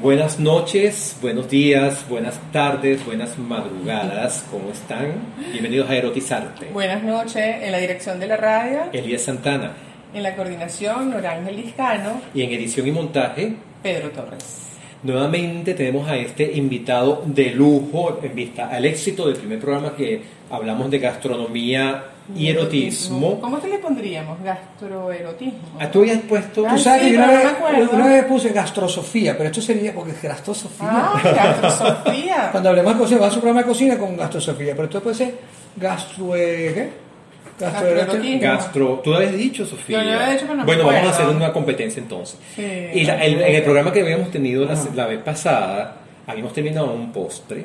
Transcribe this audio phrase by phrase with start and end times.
[0.00, 5.14] Buenas noches, buenos días, buenas tardes, buenas madrugadas, ¿cómo están?
[5.52, 6.66] Bienvenidos a Erotizarte.
[6.72, 9.72] Buenas noches, en la dirección de la radio, Elías Santana
[10.16, 13.54] en la coordinación, Norángel Liscano, y en edición y montaje.
[13.82, 14.62] Pedro Torres.
[15.02, 20.22] Nuevamente tenemos a este invitado de lujo en vista al éxito del primer programa que
[20.50, 22.02] hablamos de gastronomía
[22.34, 23.40] y erotismo.
[23.40, 24.38] ¿Cómo te le pondríamos?
[24.42, 25.58] Gastroerotismo.
[25.78, 26.64] Ah, Tú habías puesto...
[26.66, 27.90] Ah, Tú sabes sí, que yo una no vez, me acuerdo.
[27.92, 30.88] una vez puse gastrosofía, pero esto sería porque es gastrosofía.
[30.90, 32.48] Ah, gastrosofía.
[32.52, 35.02] Cuando hablemos de cocina, va a ser un programa de cocina con gastrosofía, pero esto
[35.02, 35.34] puede ser
[35.76, 36.32] gastro...
[36.32, 36.90] ¿Qué?
[37.58, 38.40] Gastroerotismo.
[38.42, 40.02] Gastro, tú lo habías dicho, Sofía.
[40.02, 42.38] Yo lo había dicho, pero no me bueno, vamos a hacer una competencia entonces.
[42.54, 42.62] Sí.
[42.94, 46.92] y la- el- en el programa que habíamos tenido la, la vez pasada, habíamos terminado
[46.92, 47.64] un postre,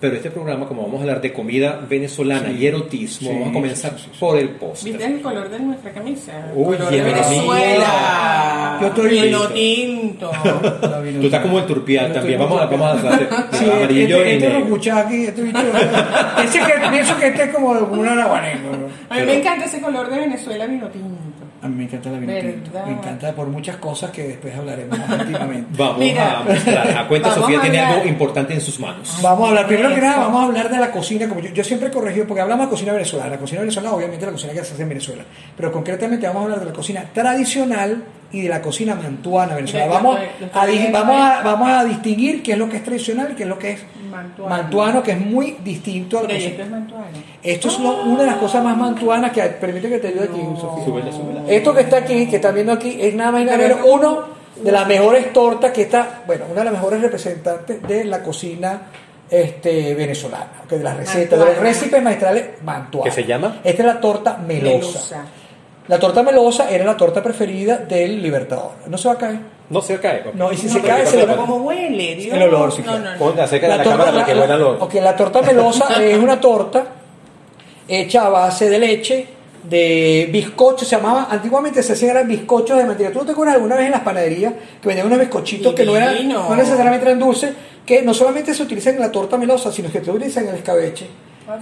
[0.00, 3.52] pero este programa, como vamos a hablar de comida venezolana y erotismo, Sí, vamos a
[3.52, 4.16] comenzar sí, sí, sí.
[4.20, 4.90] por el postre.
[4.92, 6.32] ¿Viste el color de nuestra camisa?
[6.54, 8.78] Uy, color de Venezuela.
[8.80, 10.30] Yo estoy Vino tinto.
[11.20, 12.38] Tú estás como el turpial también.
[12.38, 14.64] Vamos a, vamos a hacer Sí, amarillo este, este lo negro.
[14.66, 18.70] escuché aquí, este que, pienso que este es como un araguanengo.
[18.70, 18.86] ¿no?
[19.14, 21.08] A mí me encanta ese color de Venezuela vino tinto.
[21.60, 22.70] A mí me encanta la vino tinto.
[22.70, 22.86] ¿Verdad?
[22.86, 25.66] Me encanta por muchas cosas que después hablaremos más íntimamente.
[25.76, 26.38] Vamos Mira.
[26.38, 26.96] a mostrar.
[26.98, 29.18] A cuenta, Vamos Sofía a tiene algo importante en sus manos.
[29.22, 31.64] Vamos a hablar, primero que nada, vamos a hablar de la cocina, como yo, yo
[31.64, 33.30] siempre he corregido, porque hablamos de cocina venezolana.
[33.30, 35.24] La cocina venezolana, obviamente, la cocina que se hace en Venezuela.
[35.56, 39.86] Pero concretamente vamos a hablar de la cocina tradicional y de la cocina mantuana venezolana.
[39.86, 40.18] Mira, Vamos
[40.52, 43.48] a, vamos, a, vamos a distinguir qué es lo que es tradicional y qué es
[43.48, 44.50] lo que es Mantuano.
[44.56, 46.46] mantuano, que es muy distinto a y cocina.
[46.50, 47.06] esto es mantuano.
[47.42, 50.40] Esto es lo- una de las cosas más mantuanas que permite que te ayude aquí,
[50.60, 50.84] Sofía.
[50.84, 51.42] Súbela, súbela.
[51.48, 54.38] Esto que está aquí, que están viendo aquí, es nada más y nada menos uno
[54.62, 58.82] de las mejores tortas que está, bueno, una de las mejores representantes de la cocina
[59.30, 61.68] este, venezolana, ok, de las recetas, de los Mantuana.
[61.68, 63.14] recipes maestrales mantuanos.
[63.14, 63.60] ¿Qué se llama?
[63.62, 65.24] Esta es la torta melosa.
[65.88, 68.72] La torta melosa era la torta preferida del Libertador.
[68.86, 69.38] No se va a caer.
[69.70, 70.18] No se cae.
[70.18, 70.36] papi.
[70.38, 72.14] No, y si No, se cae, se va ¿Cómo huele?
[72.16, 72.36] Dios.
[72.36, 73.04] El olor, sí, No, claro.
[73.04, 73.18] no, no.
[73.18, 74.82] Ponte acerca de la, cámara para que la- huela los.
[74.82, 76.84] ok, la torta melosa es una torta
[77.86, 79.26] hecha a base de leche,
[79.64, 83.10] de bizcocho, se llamaba, antiguamente se hacían eran bizcochos de mentira.
[83.10, 86.28] ¿Tú te acuerdas alguna vez en las panaderías que vendían unos bizcochitos que no eran,
[86.28, 87.52] no necesariamente eran dulces,
[87.84, 90.56] que no solamente se utilizan en la torta melosa, sino que se utilizan en el
[90.56, 91.06] escabeche?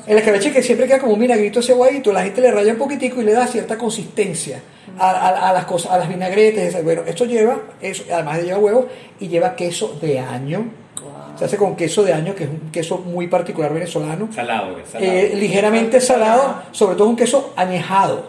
[0.06, 2.78] El escabeche que siempre queda como un vinagrito ese guayito, la gente le raya un
[2.78, 4.60] poquitico y le da cierta consistencia
[4.98, 6.82] a, a- a las cosas, a las vinagretes.
[6.84, 8.86] Bueno, esto lleva, eso, además de llevar huevo,
[9.20, 10.66] y lleva queso de año.
[11.38, 14.28] Se hace con queso de año, que es un queso muy particular venezolano.
[14.34, 15.12] Salado, es salado.
[15.12, 18.24] Eh, ligeramente salado, sobre todo un queso añejado.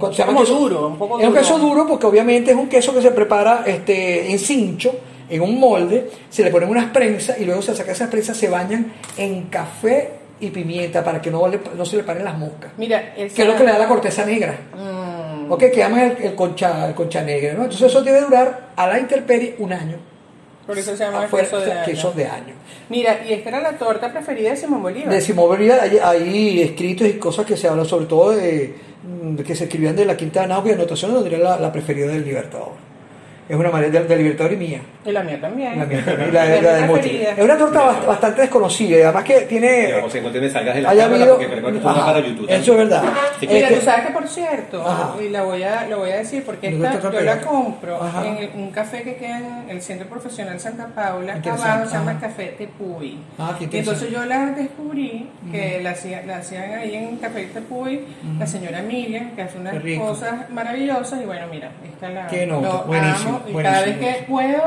[0.00, 1.40] Cuando se llama queso- duro, un poco Es un duro.
[1.42, 4.92] queso duro porque obviamente es un queso que se prepara este, en cincho,
[5.28, 8.48] en un molde, se le ponen unas prensas y luego se saca esas prensas, se
[8.48, 10.10] bañan en café
[10.40, 12.72] y pimienta para que no, le- no se le paren las moscas.
[12.78, 13.34] Mira, esa...
[13.36, 14.54] Que es lo que le da la corteza negra.
[14.74, 15.52] Mm.
[15.52, 17.64] Ok, que llaman el, el concha, el concha negra, ¿no?
[17.64, 19.96] Entonces eso debe durar a la intemperie un año.
[20.66, 21.84] Por eso se llama Afuera, queso de año.
[21.84, 22.54] queso de año.
[22.88, 25.08] Mira, y esta era la torta preferida de Simón Bolívar.
[25.12, 28.74] De Simón Bolívar hay, hay escritos y cosas que se hablan sobre todo de,
[29.44, 32.06] que se escribían de la Quinta de Náuseas y anotaciones donde era la, la preferida
[32.06, 32.89] del Libertador.
[33.50, 34.80] Es una manera del, del Libertador y mía.
[35.04, 35.78] Y la mía también.
[35.78, 37.00] La, mía también, la, la de Mochi.
[37.00, 37.30] preferida.
[37.32, 39.92] Es una torta bast- bastante desconocida y además que tiene...
[39.94, 41.36] Vamos a encontrar me salgas de la haya cámara habido...
[41.38, 42.46] porque que para YouTube.
[42.50, 43.02] eso es verdad.
[43.40, 45.14] Sí, Mira, Este- tú sabes que por cierto, Ajá.
[45.22, 48.24] y la voy a, lo voy a decir porque esta yo la compro Ajá.
[48.26, 52.20] en un café que queda en el Centro Profesional Santa Paula, abajo se llama ajá.
[52.20, 53.18] Café Tepuy.
[53.38, 57.46] Ah, qué y entonces yo la descubrí que la, hacía- la hacían ahí en Café
[57.46, 58.00] Tepuy,
[58.38, 62.68] la señora Miriam, que hace unas cosas maravillosas y bueno, mira, esta la Qué nota,
[62.68, 64.62] lo buenísimo, y cada vez que puedo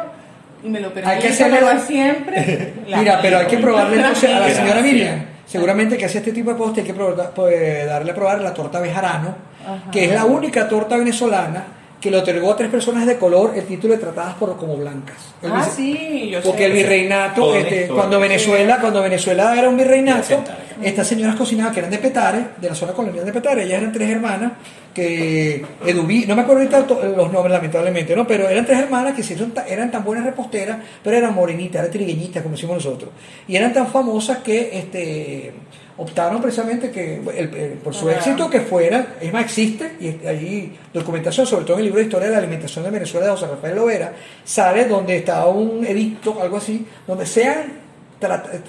[0.64, 2.74] y me lo permito, Hay que hacerle lo la- hago siempre.
[2.88, 5.26] Mira, pero hay que probarle entonces a la señora Miriam.
[5.46, 8.54] Seguramente que hace este tipo de postre hay que probar- pues, darle a probar la
[8.54, 9.92] torta bejarano, Ajá.
[9.92, 11.64] que es la única torta venezolana
[12.04, 15.16] que le otorgó a tres personas de color el título de tratadas por como blancas.
[15.42, 16.66] El Ah, vice- sí, yo Porque sé.
[16.66, 20.44] el virreinato, este, cuando Venezuela, cuando Venezuela era un virreinato,
[20.82, 23.94] estas señoras cocinaban que eran de Petare, de la zona colonial de Petare, ellas eran
[23.94, 24.52] tres hermanas
[24.94, 28.28] que Eduví, no me acuerdo ahorita to- los nombres lamentablemente, ¿no?
[28.28, 31.80] Pero eran tres hermanas que sí son ta- eran tan buenas reposteras, pero eran morenitas,
[31.80, 33.12] eran trigueñitas, como decimos nosotros.
[33.48, 35.54] Y eran tan famosas que este
[35.98, 40.78] optaron precisamente que el- el- por su éxito que fueran, es más, existe, y hay
[40.94, 43.48] documentación, sobre todo en el libro de historia de la alimentación de Venezuela de José
[43.48, 44.14] Rafael Lovera,
[44.44, 47.74] sale donde está un edicto, algo así, donde sean,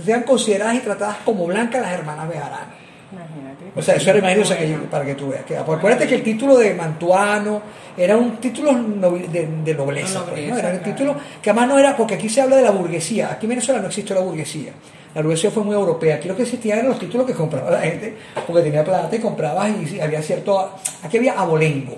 [0.04, 2.72] sean consideradas y tratadas como blancas las hermanas Bejarano.
[3.12, 3.43] Imagínate.
[3.76, 5.44] O sea, eso era imagínate, que- para que tú veas.
[5.44, 7.60] Que, acuérdate que el título de Mantuano
[7.96, 10.58] era un título nobi- de, de nobleza, Nobleza, pues, ¿no?
[10.58, 13.32] Era un título que además no era, porque aquí se habla de la burguesía.
[13.32, 14.72] Aquí en Venezuela no existió la burguesía.
[15.14, 16.16] La burguesía fue muy europea.
[16.16, 18.14] Aquí lo que existía eran los títulos que compraba la gente,
[18.46, 20.70] porque tenía plata y comprabas y había cierto.
[21.02, 21.96] Aquí había abolengo.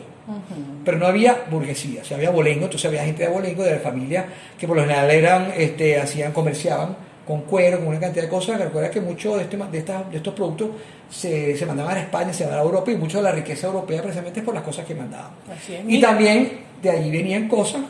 [0.84, 3.78] Pero no había burguesía, o sea, había abolengo, entonces había gente de abolengo, de la
[3.78, 4.25] familia,
[4.58, 6.96] que por lo general eran, este, hacían, comerciaban
[7.26, 8.58] con cuero, con una cantidad de cosas.
[8.61, 10.69] Recuerda que muchos de, este, de, estas- de estos productos
[11.11, 14.00] se, se mandaban a España, se mandaban a Europa y mucho de la riqueza europea
[14.02, 15.31] precisamente es por las cosas que mandaban.
[15.52, 15.84] Es.
[15.88, 16.52] Y también
[16.82, 17.82] de allí venían cosas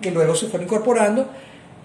[0.00, 1.26] que luego se fueron incorporando.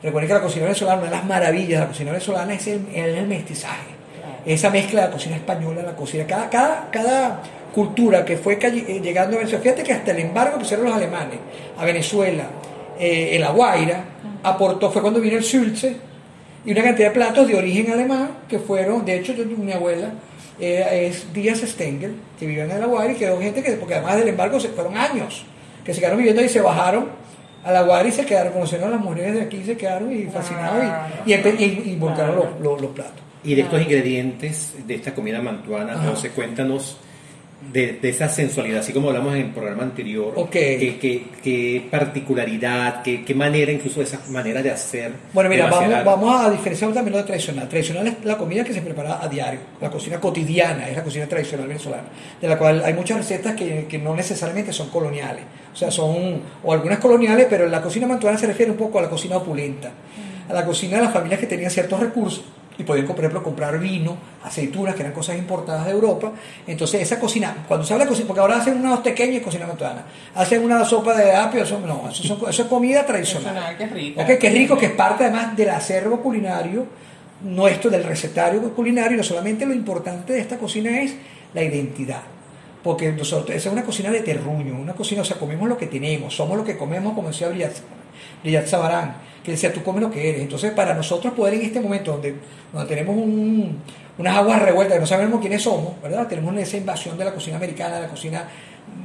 [0.01, 2.86] Recuerden que la cocina venezolana, una de las maravillas de la cocina venezolana es el,
[2.94, 3.98] el mestizaje.
[4.46, 7.42] Esa mezcla de la cocina española, la cocina, cada, cada, cada
[7.74, 10.96] cultura que fue eh, llegando a Venezuela, fíjate que hasta el embargo que hicieron los
[10.96, 11.38] alemanes
[11.78, 12.44] a Venezuela,
[12.98, 14.04] eh, en La Guaira,
[14.42, 15.96] aportó, fue cuando vino el Sulce,
[16.66, 20.12] y una cantidad de platos de origen alemán que fueron, de hecho, yo, mi abuela
[20.60, 24.18] eh, es Díaz Stengel, que vivió en La Guaira y quedó gente que, porque además
[24.18, 25.46] del embargo se fueron años,
[25.86, 27.08] que se quedaron viviendo y se bajaron
[27.64, 30.24] a La Guaira y se quedaron, conocieron a las mujeres de aquí, se quedaron y
[30.26, 30.84] fascinados
[31.26, 33.14] y, y, y- y volcaron los, los- los platos.
[33.44, 36.10] Y de estos ingredientes de esta comida mantuana, Ajá.
[36.10, 36.98] José, cuéntanos
[37.74, 40.52] de, de esa sensualidad, así como hablamos en el programa anterior, Ok.
[40.52, 40.98] qué,
[41.44, 45.12] qué- particularidad, qué, qué manera, incluso esa manera de hacer.
[45.34, 47.68] Bueno, mira, vamos, vamos a diferenciar también lo de tradicional.
[47.70, 51.28] Tradicional es la comida que se prepara a diario, la cocina cotidiana es la cocina
[51.28, 52.04] tradicional venezolana,
[52.42, 56.42] de la cual hay muchas recetas que, que no necesariamente son coloniales, o sea, son,
[56.64, 59.92] o algunas coloniales, pero la cocina mantuana se refiere un poco a la cocina opulenta,
[60.50, 62.44] a la cocina de las familias que tenían ciertos recursos
[62.80, 66.31] y podían, por ejemplo, comprar vino, aceitunas, que eran cosas importadas de Europa.
[66.66, 69.68] Entonces, esa cocina, cuando se habla de cocina, porque ahora hacen una pequeña y cocina
[69.68, 73.78] mantuana, hacen una sopa de apio, eso, no, eso, son- eso es comida tradicional.
[73.78, 74.24] Que es rica.
[74.24, 76.88] Ok, que rico, que es parte además del acervo culinario
[77.44, 81.16] nuestro, del recetario culinario, no solamente lo importante de esta cocina es
[81.54, 82.22] la identidad.
[82.84, 85.88] Porque nosotros, esa es una cocina de terruño, una cocina, o sea, comemos lo que
[85.88, 87.74] tenemos, somos lo que comemos, como decía Brillat,
[88.42, 90.41] Brillat Sabarán, que decía, tú comes lo que eres.
[90.41, 92.36] Entonces, para nosotros poder en este momento, donde,
[92.74, 93.77] donde tenemos un-
[94.18, 96.27] unas aguas revueltas, que no sabemos quiénes somos, ¿verdad?
[96.27, 98.44] Tenemos esa invasión de la cocina americana, de la cocina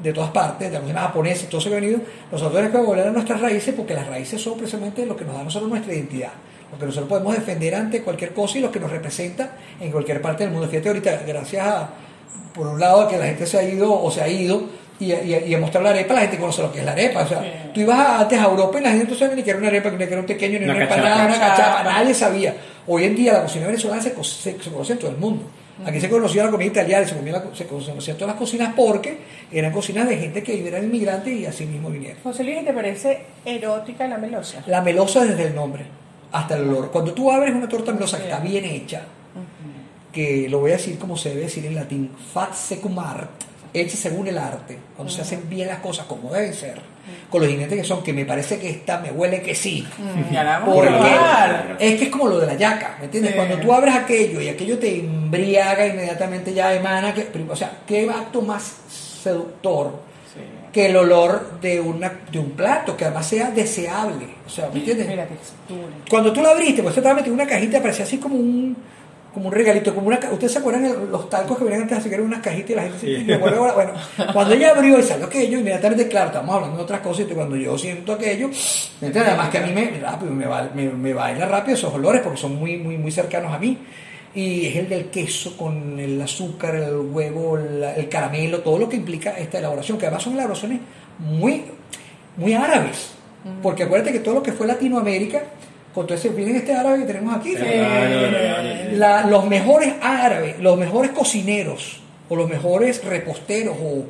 [0.02, 2.00] de todas partes, de la cocina japonesa, todo eso que ha venido,
[2.32, 5.34] nosotros tenemos que volver a nuestras raíces, porque las raíces son precisamente lo que nos
[5.34, 6.32] da a nosotros nuestra identidad,
[6.72, 10.20] lo que nosotros podemos defender ante cualquier cosa y lo que nos representa en cualquier
[10.20, 10.68] parte del mundo.
[10.68, 11.90] Fíjate ahorita, gracias a,
[12.54, 14.64] por un lado, a que la gente se ha ido o se ha ido
[15.06, 16.84] y, a- y, a- y a mostrar la arepa, la gente conoce lo que es
[16.84, 17.22] la arepa.
[17.22, 17.48] O sea, Sí.
[17.74, 19.68] tú ibas a- antes a Europa y la gente no sabía ni que era una
[19.68, 21.08] arepa, ni que era un pequeño, ni Una una, cachapa.
[21.08, 21.82] empanada, una Cachapa.
[21.84, 22.54] nadie sabía.
[22.86, 25.44] Hoy en día la cocina venezolana se, se- se conoce en todo el mundo.
[25.84, 29.18] Aquí se conocía la comida italiana, se, comía la- se conocían todas las cocinas porque
[29.50, 32.18] eran cocinas de gente que eran inmigrantes y así mismo vinieron.
[32.22, 34.62] José Luis, ¿te parece erótica la melosa?
[34.68, 35.84] La melosa desde el nombre
[36.30, 36.90] hasta el olor.
[36.92, 39.02] Cuando tú abres una torta melosa que está bien hecha,
[40.12, 42.54] que lo voy a decir como se debe decir en latín, fat
[43.74, 46.80] secum art, hecha según el arte, cuando se hacen bien las cosas como deben ser,
[47.30, 49.86] con los ingredientes que son, que me parece que esta me huele que sí.
[49.98, 50.32] Mm,
[50.74, 50.88] Porque
[51.78, 53.32] es que es como lo de la yaca, ¿me entiendes?
[53.32, 53.36] Sí.
[53.36, 58.08] Cuando tú abres aquello y aquello te embriaga inmediatamente ya emana, que, o sea, ¿qué
[58.08, 58.76] acto más
[59.22, 60.14] seductor
[60.72, 64.26] que el olor de, una, de un plato, que además sea deseable?
[64.46, 65.06] O sea, ¿me entiendes?
[65.06, 65.82] Mira la textura.
[66.08, 68.76] Cuando tú la abriste, pues estaba metido en una cajita, parecía así como un
[69.34, 72.08] como un regalito, como una ¿Ustedes se acuerdan de los talcos que venían antes así
[72.08, 73.32] que eran unas cajitas y la gente se Sí.
[73.32, 73.92] ahora, Bueno,
[74.32, 77.56] cuando ella abrió y salió aquello, inmediatamente, claro, estamos hablando de otras cosas y cuando
[77.56, 78.48] yo siento aquello,
[79.00, 79.28] ¿me entiendes?
[79.28, 82.54] además que a mí me, rápido, me, me, me baila rápido esos olores porque son
[82.56, 83.76] muy, muy, muy cercanos a mí.
[84.36, 88.88] Y es el del queso con el azúcar, el huevo, la- el caramelo, todo lo
[88.88, 90.80] que implica esta elaboración, que además son elaboraciones
[91.18, 91.64] muy,
[92.36, 93.10] muy árabes.
[93.62, 95.42] Porque acuérdate que todo lo que fue Latinoamérica,
[95.94, 98.96] con todo ese, miren este árabe que tenemos aquí, Hermano, hermano.
[98.96, 104.04] la- los mejores árabes, los mejores cocineros o los mejores reposteros o,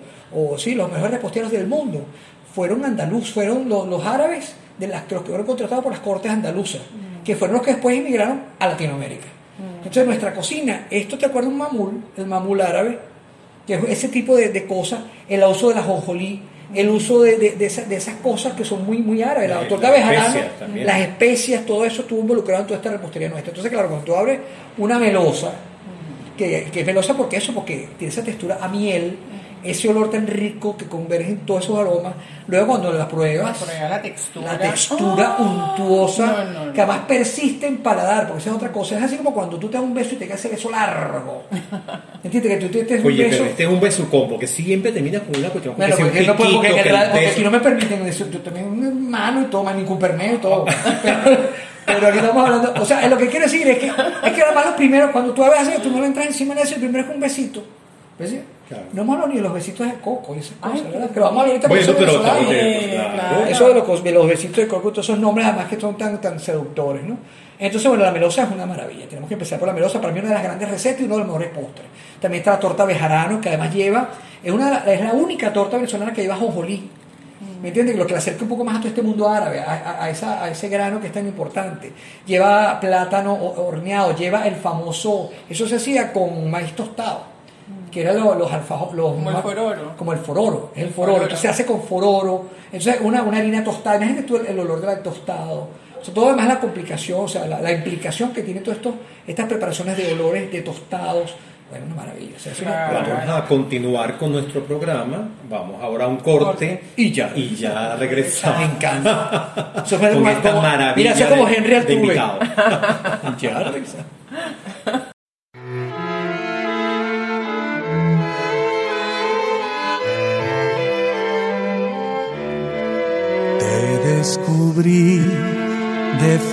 [0.53, 2.07] o sí, los mejores reposteros del mundo
[2.55, 6.01] fueron andaluz, fueron los, los árabes de las que los que fueron contratados por las
[6.01, 6.81] cortes andaluzas,
[7.25, 9.27] que fueron los que después emigraron a Latinoamérica.
[9.79, 12.99] Entonces nuestra cocina, esto te acuerdas un mamul, el mamul árabe,
[13.67, 16.41] que es ese tipo de, de cosas, el uso de la jonjolí,
[16.73, 19.61] el uso de, de- de esa- de esas cosas que son muy, muy árabes, la
[19.91, 20.25] bejarano,
[20.59, 20.87] también.
[20.87, 23.51] las especias, todo eso estuvo involucrado en toda esta repostería nuestra.
[23.51, 24.39] Entonces, claro, cuando tú abres
[24.79, 25.53] una melosa,
[26.37, 29.17] que, que es melosa porque eso, porque tiene esa textura a miel,
[29.65, 32.15] ese olor tan rico que convergen todos esos aromas,
[32.49, 34.53] luego cuando la pruebas, Prueba la textura.
[34.53, 35.43] la textura Ah.
[35.79, 36.73] untuosa, No, no, no.
[36.73, 39.69] que además persiste en paladar, porque esa es otra cosa, es así como cuando tú
[39.69, 41.45] te das un beso y te queda ese beso largo.
[42.25, 42.59] ¿Entiendes?
[42.59, 43.37] Que tú te des un Oye, beso...
[43.39, 45.75] pero este es un besucón, porque siempre termina con una cuestión.
[45.77, 48.31] Bueno, que porque, no puedo- porque, que el porque beso- aquí no me permiten decir,
[48.31, 50.65] yo también un mano y todo, ni cupermeo y todo.
[51.85, 54.43] Pero, pero aquí estamos hablando, o sea, lo que quiero decir es que, es que
[54.43, 57.05] además lo primero, cuando tú haces, tú no le entras encima de eso, el primero
[57.07, 57.63] es un besito.
[58.19, 58.35] ¿Ves?
[58.69, 58.85] Claro.
[58.93, 61.07] No hemos hablado ni de los besitos de coco y esas Ay, cosas, ¿verdad?
[61.09, 62.41] qué Pero vamos a hablar ahorita Bueno, pero claro.
[62.49, 63.47] claro.
[63.47, 66.21] Eso de los, de los besitos de coco, todos esos nombres además que son tan,
[66.21, 67.17] tan seductores, ¿no?
[67.59, 69.07] Entonces, bueno, la melosa es una maravilla.
[69.07, 70.01] Tenemos que empezar por la melosa.
[70.01, 71.87] Para mí una de las grandes recetas y uno de los mejores postres.
[72.21, 74.09] También está la torta bejarano, que además lleva,
[74.43, 76.91] es, una, es la única torta venezolana que lleva jonjolí.
[77.63, 77.97] ¿Me entiendes?
[77.97, 80.11] Lo que le acerca un poco más a todo este mundo árabe, a, a- a
[80.11, 81.93] esa- a ese grano que es tan importante.
[82.27, 87.23] Lleva plátano ho- horneado, lleva el famoso, eso se hacía con maíz tostado,
[87.95, 88.95] que eran los, los alfajores.
[88.97, 89.93] Los, Como el fororo.
[89.97, 91.13] Como el fororo, es el El fororo.
[91.13, 91.23] fororo.
[91.23, 93.97] Entonces se hace con fororo, entonces una, una harina tostada.
[93.97, 95.69] Imagínate tú el, el olor del tostado.
[96.01, 98.95] O sea, todo además la complicación, o sea, la, la implicación que tiene todo esto,
[99.27, 101.35] estas preparaciones de olores, de tostados.
[101.71, 102.37] Bueno, una maravilla.
[102.37, 103.07] O sea, es una- Claro.
[103.27, 105.29] Vamos a continuar con nuestro programa.
[105.49, 107.33] Vamos ahora a un corte Y ya.
[107.35, 108.59] y ya regresamos.
[108.59, 109.73] Me encanta.
[109.87, 112.15] Eso fue Con esta como- maravilla Mira, eso es como Henry Altuve.
[113.41, 113.99] Ya, regresa.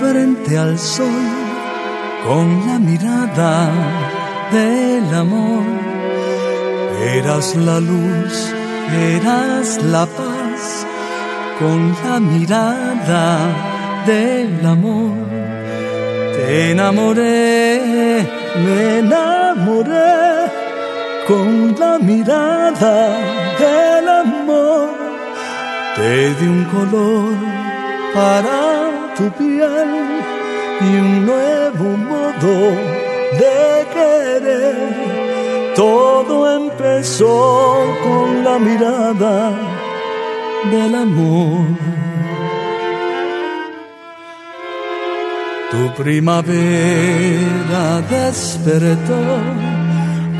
[0.02, 1.26] Frente al sol
[2.26, 3.54] con la mirada
[4.56, 5.64] del amor.
[7.16, 8.34] Eras la luz,
[9.14, 10.62] eras la paz
[11.60, 13.24] con la mirada
[14.10, 15.16] del amor.
[16.36, 18.26] Te enamoré,
[18.64, 20.20] me enamoré
[21.28, 22.96] con la mirada
[23.62, 24.88] del amor.
[25.96, 27.34] Te di un color
[28.14, 28.71] para
[30.80, 32.54] y un nuevo modo
[33.40, 35.72] de querer.
[35.76, 39.52] Todo empezó con la mirada
[40.70, 41.66] del amor.
[45.70, 49.22] Tu primavera despertó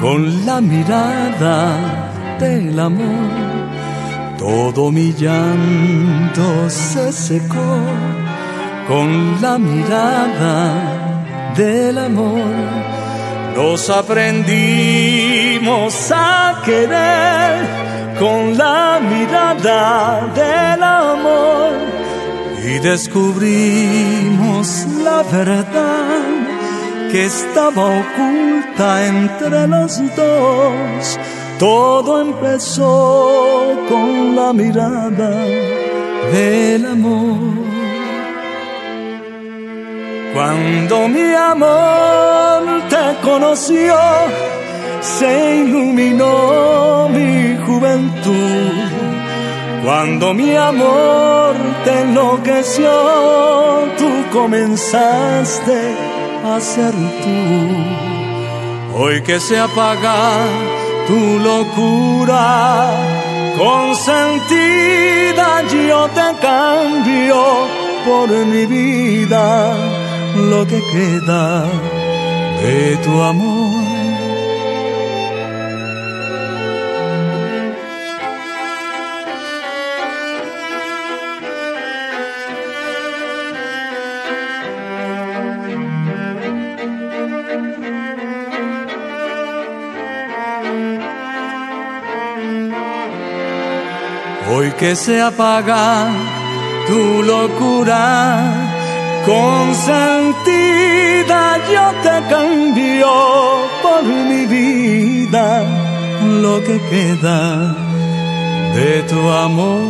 [0.00, 1.78] con la mirada
[2.38, 3.52] del amor.
[4.38, 7.78] Todo mi llanto se secó
[8.88, 12.82] con la mirada del amor.
[13.56, 17.66] Nos aprendimos a querer
[18.18, 21.72] con la mirada del amor
[22.64, 26.22] y descubrimos la verdad
[27.10, 31.18] que estaba oculta entre los dos.
[31.58, 35.30] Todo empezó con la mirada
[36.32, 37.71] del amor.
[40.32, 43.94] Cuando mi amor te conoció,
[45.02, 48.72] se iluminó mi juventud.
[49.84, 52.90] Cuando mi amor te enloqueció,
[53.98, 55.94] tú comenzaste
[56.46, 57.76] a ser tú.
[58.96, 60.46] Hoy que se apaga
[61.08, 62.90] tu locura,
[63.58, 67.66] consentida yo te cambio
[68.06, 70.01] por mi vida
[70.36, 71.64] lo que queda
[72.62, 73.82] de tu amor.
[94.54, 96.10] Hoy que se apaga
[96.86, 98.52] tu locura,
[99.24, 100.62] consentida
[101.72, 103.10] yo te cambio
[103.82, 105.46] por mi vida
[106.44, 107.74] lo que queda
[108.74, 109.82] de tu amor.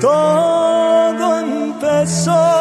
[0.00, 2.57] Todo empezó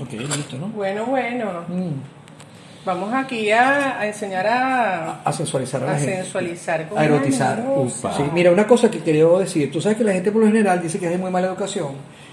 [0.00, 0.68] Ok, listo, ¿no?
[0.68, 1.64] Bueno, bueno.
[1.68, 1.90] Mm,
[2.82, 6.16] Vamos aquí a, a enseñar a, a sensualizar a la a gente.
[6.22, 6.88] sensualizar.
[6.88, 7.62] con A erotizar.
[8.16, 9.70] Sí, mira, una cosa que quería decir.
[9.70, 11.88] Tú sabes que la gente por lo general dice que es de muy mala educación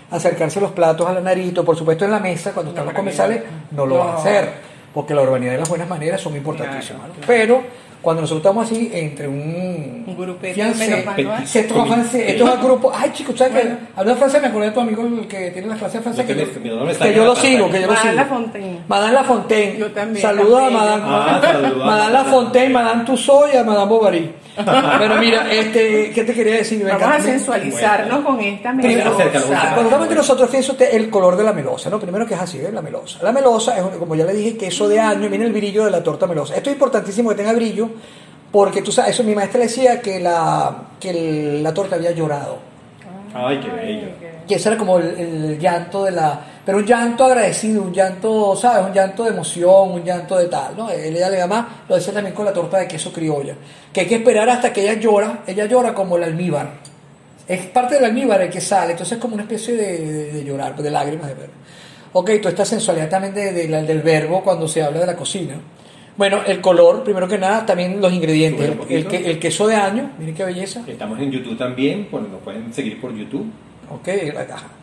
[0.10, 3.44] acercarse los platos a la narito, por supuesto en la mesa, cuando están los comensales,
[3.72, 4.06] no lo No.
[4.06, 4.50] va a hacer.
[4.94, 7.02] Porque la urbanidad y las buenas maneras son importantísimas.
[7.02, 7.26] Claro, ¿no?
[7.26, 7.28] claro.
[7.28, 7.64] Pero
[8.02, 11.48] cuando nosotros estamos así entre un, Un grupete fiancé, menos manual.
[11.48, 11.96] se toma Comité.
[12.02, 13.60] francés, esto es el grupo, ay chicos, ¿sabes qué?
[13.64, 13.78] Bueno.
[13.96, 16.26] Hablando de francés, me acordé de tu amigo el que tiene las clases de francés,
[16.26, 16.62] que, que yo-
[16.98, 18.14] que lo sigo, que yo lo Madame sigo.
[18.16, 18.80] Lafontaine.
[18.88, 19.78] Madame Lafontaine.
[19.78, 20.70] Yo también, Saluda a.
[20.70, 21.86] Madame, Ah, saluda.
[21.86, 24.32] Madame Lafontaine, Madame Tussauds y a Madame Bovary.
[25.00, 26.84] Pero mira, este, ¿qué te quería decir?
[26.84, 29.26] Vamos a sensualizarnos con esta melosa.
[29.30, 32.00] cuando estamos entre nosotros, fíjense usted el color de la melosa, ¿no?
[32.00, 32.70] Primero que es así, ¿eh?
[32.74, 33.20] la melosa.
[33.22, 36.02] La melosa es, como ya le dije, queso de año, miren el brillo de la
[36.02, 36.56] torta melosa.
[36.56, 37.90] Esto es importantísimo que tenga brillo,
[38.52, 42.60] porque tú sabes, eso mi maestra decía que la, que el- la torta había llorado.
[43.34, 44.08] Ay, qué bello.
[44.48, 46.40] Que ese era como el, el llanto de la...
[46.66, 48.86] Pero un llanto agradecido, un llanto, ¿sabes?
[48.88, 50.90] Un llanto de emoción, un llanto de tal, ¿no?
[50.90, 53.54] Ella le llama, lo decía también con la torta de queso criolla,
[53.94, 56.70] que hay que esperar hasta que ella llora, ella llora como el almíbar.
[57.48, 60.44] Es parte del almíbar el que sale, entonces es como una especie de, de- de
[60.44, 61.50] llorar, de lágrimas de ver.
[62.14, 65.56] Ok, toda esta sensualidad también de- del verbo cuando se habla de la cocina.
[66.18, 68.66] Bueno, el color, primero que nada, también los ingredientes.
[68.66, 69.10] El, el poquito.
[69.10, 70.84] que- el queso de año, miren qué belleza.
[70.88, 73.46] Estamos en YouTube también, pues nos pueden seguir por YouTube.
[73.90, 74.08] Ok.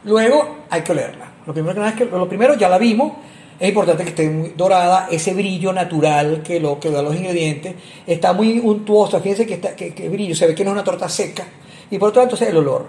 [0.04, 1.32] Luego hay que olerla.
[1.46, 3.12] Lo primero que nada es que lo primero ya la vimos.
[3.58, 7.74] Es importante que esté muy dorada, ese brillo natural que lo que da los ingredientes.
[8.06, 10.84] Está muy untuosa, fíjense que, está, que, que brillo, se ve que no es una
[10.84, 11.44] torta seca.
[11.90, 12.86] Y por otro lado, entonces el olor.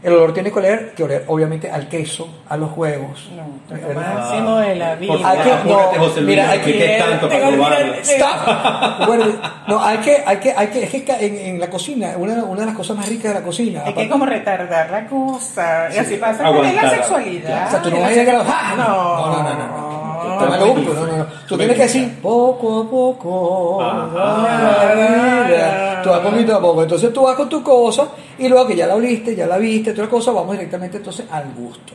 [0.00, 3.28] El olor tiene que oler, que oler obviamente al queso, a los huevos.
[3.34, 5.12] No, lo máximo de la vida.
[5.24, 7.94] Hay que- no, José Luis, mira, hay que que- tanto para que probarlo.
[7.94, 9.06] ir- Stop.
[9.08, 9.24] Bueno,
[9.66, 12.60] no, hay que, hay que, hay que, es que en, en la cocina, una, una
[12.60, 13.80] de las cosas más ricas de la cocina.
[13.80, 15.88] Hay que aparte- como retardar la cosa.
[15.92, 17.66] Y así pasa con la sexualidad.
[17.66, 18.44] O sea, tú no vas a llegar a...
[18.46, 18.74] ¡Ah!
[18.76, 21.26] No, no, no, no, no, no.
[21.48, 23.82] Tú tienes que decir poco a poco.
[26.02, 26.82] Tú vas poquito a poco.
[26.82, 29.92] Entonces tú vas con tu cosa y luego que ya la oliste, ya la viste,
[29.92, 31.94] toda cosa, vamos directamente entonces al gusto.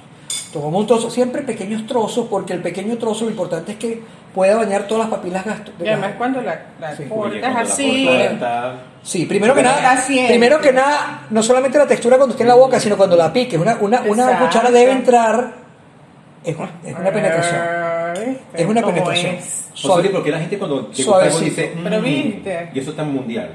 [0.51, 4.01] Tomamos un trozo, siempre pequeños trozos, porque el pequeño trozo lo importante es que
[4.35, 5.73] pueda bañar todas las papilas gastro.
[5.83, 7.03] Y además cuando la, la Sí.
[7.05, 8.07] Cortas cuando la así.
[9.01, 10.29] Sí, primero que nada, la siente.
[10.29, 13.33] primero que nada, no solamente la textura cuando esté en la boca, sino cuando la
[13.33, 13.59] piques.
[13.59, 14.01] Una, una,
[14.39, 15.53] cuchara debe entrar,
[16.43, 16.55] es,
[16.85, 17.55] es una penetración.
[17.59, 18.41] Ah, ¿viste?
[18.53, 19.35] Es una ¿Cómo penetración.
[19.35, 19.69] es?
[20.11, 22.69] Porque la gente cuando te algo dice, Pero "Mm", viste.
[22.73, 23.49] Y eso está en mundial.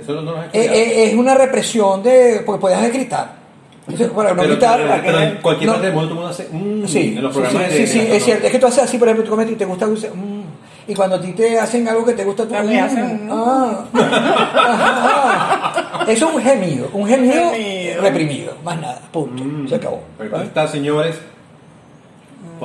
[0.00, 2.42] Eso no nos Eh, eh, es una represión de.
[2.46, 3.42] porque podías gritar.
[3.86, 4.80] Entonces, para no gritar.
[4.80, 7.22] pero- pero en cualquier no- parte del mundo todo el mundo hace "Mm", sí, en
[7.22, 8.46] los sí, programas sí, de sí, sí, de- es cierto.
[8.46, 10.08] Es que tú haces así, por ejemplo, tú comes y te gusta dulce.
[10.10, 10.42] mm,
[10.88, 13.84] y cuando a ti te hacen algo que te gusta, tú También mm, hacen, ah,
[13.92, 16.04] ajá.
[16.08, 16.88] Eso es un gemido.
[16.92, 18.02] Un gemido, Gemido.
[18.02, 18.52] reprimido.
[18.64, 19.00] Más nada.
[19.12, 19.42] Punto.
[19.44, 19.68] Mm.
[19.68, 20.02] Se acabó.
[20.18, 21.16] Pero ahí está, señores.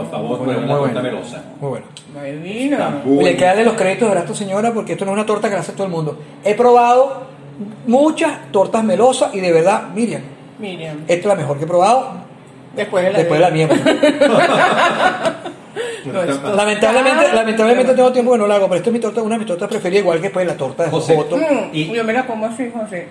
[0.02, 1.02] Por favor, torta bueno.
[1.02, 1.44] melosa.
[1.60, 1.86] Muy bueno.
[2.44, 2.78] Divino.
[2.78, 5.16] Está muy Le hay que darle los créditos a esta señora porque esto no es
[5.18, 6.18] una torta que la hace todo el mundo.
[6.44, 7.24] He probado
[7.86, 10.22] muchas tortas melosas y de verdad, Miriam,
[10.60, 10.98] Miriam.
[11.02, 12.12] esta es la mejor que he probado
[12.76, 13.68] Después de la después de la mía.
[16.06, 19.22] No, esto- lamentablemente, lamentablemente tengo tiempo que no la hago, pero esta es mi torta,
[19.22, 21.16] una de mis tortas preferidas, igual que pues la torta de José.
[21.16, 21.36] Jojoto.
[21.38, 23.10] Mm, Y- Yo me la como así, José.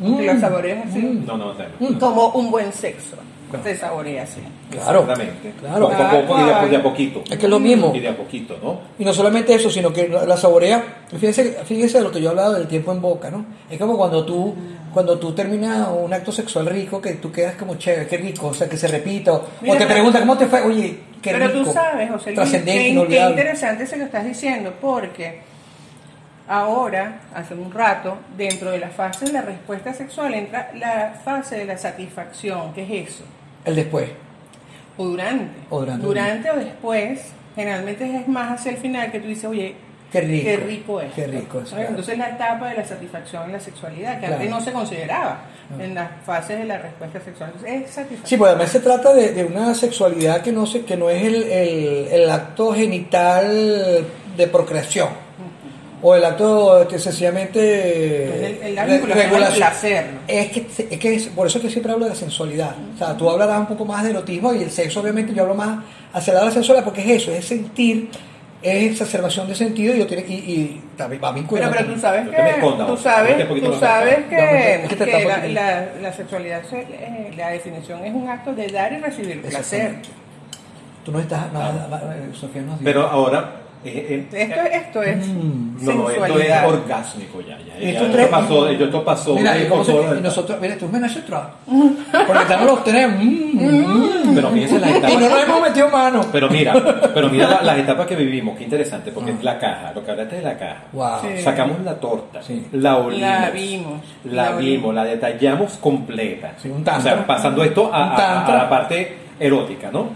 [0.00, 0.06] Mm.
[0.20, 1.22] Y la saboreas así.
[1.26, 1.98] No, no, no.
[1.98, 3.16] Como un buen sexo.
[3.62, 4.40] Se saborea así.
[4.70, 5.52] Claro, Exactamente.
[5.60, 5.88] claro.
[5.88, 7.22] Poco a poco y de, a- de a poquito.
[7.30, 7.92] Es que es lo mismo.
[7.94, 8.80] Y de a poquito, ¿no?
[8.98, 10.82] Y no solamente eso, sino que la, la saborea.
[11.10, 13.46] Fíjense, fíjense de lo que yo he hablado del tiempo en boca, ¿no?
[13.70, 14.54] Es como cuando tú,
[14.92, 18.54] cuando tú terminas un acto sexual rico, que tú quedas como chévere, qué rico, o
[18.54, 19.32] sea, que se repita.
[19.32, 20.62] O, Mira, o te pero- preguntan, ¿cómo te fue?
[20.62, 21.64] Oye, qué Pero rico.
[21.64, 22.62] tú sabes, José Luis, qué,
[23.08, 25.40] qué interesante eso que estás diciendo, porque
[26.48, 31.56] ahora, hace un rato, dentro de la fase de la respuesta sexual entra la fase
[31.56, 33.24] de la satisfacción, ¿qué es eso?
[33.66, 34.08] El después.
[34.96, 35.58] O durante.
[35.68, 36.50] O durante.
[36.50, 37.20] o después,
[37.54, 39.74] generalmente es más hacia el final que tú dices, oye,
[40.12, 40.44] Qué rico.
[40.44, 41.12] qué rico es.
[41.12, 41.88] Qué rico es, claro.
[41.88, 44.34] Entonces la etapa de la satisfacción en la sexualidad, que Claro.
[44.36, 45.40] antes no se consideraba
[45.80, 47.50] en las fases de la respuesta sexual.
[47.52, 48.26] Entonces es satisfacción.
[48.28, 51.22] Sí, pues además se trata de, de una sexualidad que no, se, que no es
[51.24, 55.08] el, el- el acto genital de procreación.
[56.08, 60.20] O el acto este, sencillamente Es el- placer, ¿no?
[60.28, 62.76] Es que, es que es- por eso que siempre hablo de la sensualidad.
[62.94, 65.56] O sea, tú hablarás un poco más de erotismo y el sexo, obviamente, yo hablo
[65.56, 65.80] más
[66.12, 68.08] hacia la sensualidad porque es eso, es sentir,
[68.62, 71.72] es exacerbación de sentido y, yo tiene- y, y también va vinculado.
[71.72, 72.36] Pero, pero tú sabes que,
[72.86, 77.48] tú sabes, tú sabes que, es que que la, la, la sexualidad, se- eh, la
[77.50, 79.96] definición es un acto de dar y recibir placer.
[81.04, 82.84] Tú no estás, no, eh, Sofía nos dijo.
[82.84, 83.62] Pero ahora.
[83.88, 85.84] Eh, eh, Esto, esto es Mm.
[85.84, 87.58] no, no, esto es orgásmico ya.
[87.58, 87.88] ya, ya.
[87.90, 89.34] Esto Esto, pasó, esto pasó.
[89.34, 91.42] Mira, eh, y, se- todo y el- nosotros, mira, tú menaces atrás.
[92.26, 93.08] Porque estamos los tres.
[93.08, 95.20] mm, mm, Pero fíjense las y no etapas.
[95.30, 96.20] nos hemos metido mano.
[96.32, 96.72] Pero mira,
[97.14, 100.10] pero mira la- las etapas que vivimos, qué interesante, porque es la caja, lo que
[100.10, 100.76] hablaste de la caja.
[100.92, 101.06] Wow.
[101.22, 101.42] Sí.
[101.42, 102.66] Sacamos la torta, Sí.
[102.72, 106.52] la olimos, La vimos, la, la vimos, la detallamos completa.
[106.60, 107.14] Sí, un o tantra.
[107.14, 110.08] sea, pasando esto a, a- a la parte erótica, ¿no?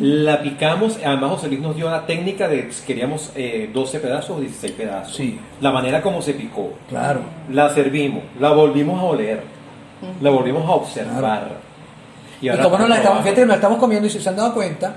[0.00, 4.36] La picamos, además José Luis nos dio la técnica de si queríamos eh, 12 pedazos
[4.36, 5.14] o 16 pedazos.
[5.16, 5.38] Sí.
[5.60, 6.72] La manera como se picó.
[6.88, 7.20] Claro.
[7.50, 9.42] La servimos, la volvimos a oler,
[10.20, 11.48] la volvimos a observar.
[12.40, 14.36] Y, ahora como no la estamos, fíjate, nos la estamos comiendo y si se han
[14.36, 14.96] dado cuenta,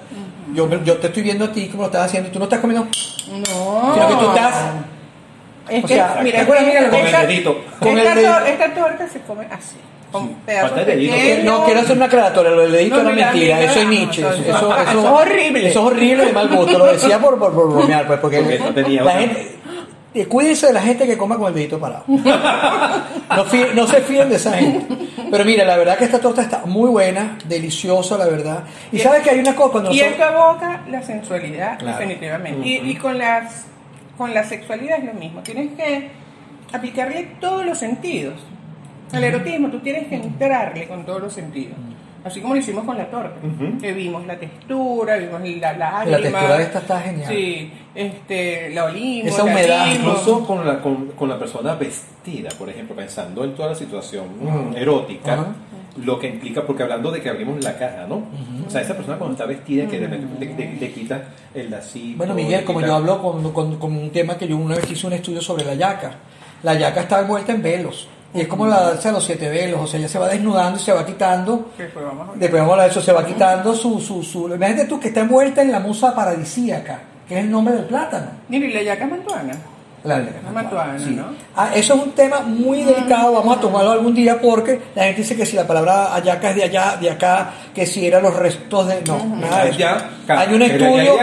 [0.53, 2.59] yo, yo te estoy viendo a ti como lo estás haciendo y tú no estás
[2.59, 3.93] comiendo, No.
[3.93, 4.55] sino que tú estás
[5.69, 7.57] Es O que, sea, mira, ¿te acuerdas, esta- mira, con el esta- dedito?
[7.79, 8.33] Con esta, el dedo.
[8.33, 9.75] tor- esta torta se come así,
[10.11, 11.15] con pedazos dedito.
[11.43, 13.85] No, quiero hacer una aclaratoria, lo del dedito No, era mira, mentira, mira, eso es
[13.85, 15.67] no, Nietzsche, no, eso, no, eso, no, eso- eso es horrible.
[15.69, 18.59] Eso es horrible de mal gusto, lo decía por, por, por bromear, pues, porque Porque
[18.59, 19.19] no tenía la otra.
[19.21, 19.51] gente,
[20.13, 22.03] eh, cuídense de la gente que coma con el dedito parado.
[22.07, 24.95] No, fí- no se fíen de esa gente.
[25.29, 28.63] Pero mira, la verdad que esta torta está muy buena, deliciosa, la verdad.
[28.91, 31.97] Y sabes que hay una cosa cuando Y nosotros- esto aboca la sensualidad, Claro.
[31.97, 32.65] definitivamente.
[32.67, 33.65] y, y con las
[34.17, 35.41] con la sexualidad es lo mismo.
[35.41, 36.09] Tienes que
[36.73, 38.33] aplicarle todos los sentidos.
[39.11, 41.73] Al erotismo tú tienes que entrarle con todos los sentidos.
[42.23, 43.35] Así como lo hicimos con la torta.
[43.79, 46.17] Que vimos la textura, vimos la lágrima.
[46.17, 47.29] La textura de esta está genial.
[47.33, 49.87] Sí, este, la olimos, Esa humedad.
[49.93, 54.25] Incluso con la, con, con la persona vestida, por ejemplo, pensando en toda la situación
[54.41, 55.45] mm, erótica,
[56.03, 58.23] lo que implica, porque hablando de que abrimos la caja, ¿no?
[58.67, 61.23] O sea, esa persona cuando está vestida, que de repente le, le- le quita
[61.55, 62.17] el lacito.
[62.17, 64.91] Bueno, Miguel, como quita- yo hablo con, con- con un tema que yo una vez
[64.91, 66.11] hice un estudio sobre la yaca.
[66.63, 68.09] La yaca está envuelta en velos.
[68.33, 69.79] Y es como la danza de los siete velos.
[69.81, 71.71] O sea, ella se va desnudando y se va quitando.
[71.77, 72.37] Después vamos a.
[72.37, 74.47] Después vamos eso, se va quitando su, su, su...
[74.53, 78.27] Imagínate tú que está envuelta en la musa paradisíaca, que es el nombre del plátano.
[78.49, 79.53] Mira, y la yaca mantuana.
[80.03, 81.09] La La mantuana, sí.
[81.09, 81.25] ¿no?
[81.55, 85.21] Ah, eso es un tema muy delicado, vamos a tomarlo algún día porque la gente
[85.23, 88.33] dice que si la palabra ayaca es de allá, de acá, que si eran los
[88.35, 89.01] restos de...
[89.01, 89.87] No, nada de eso.
[90.29, 91.13] Hay un estudio...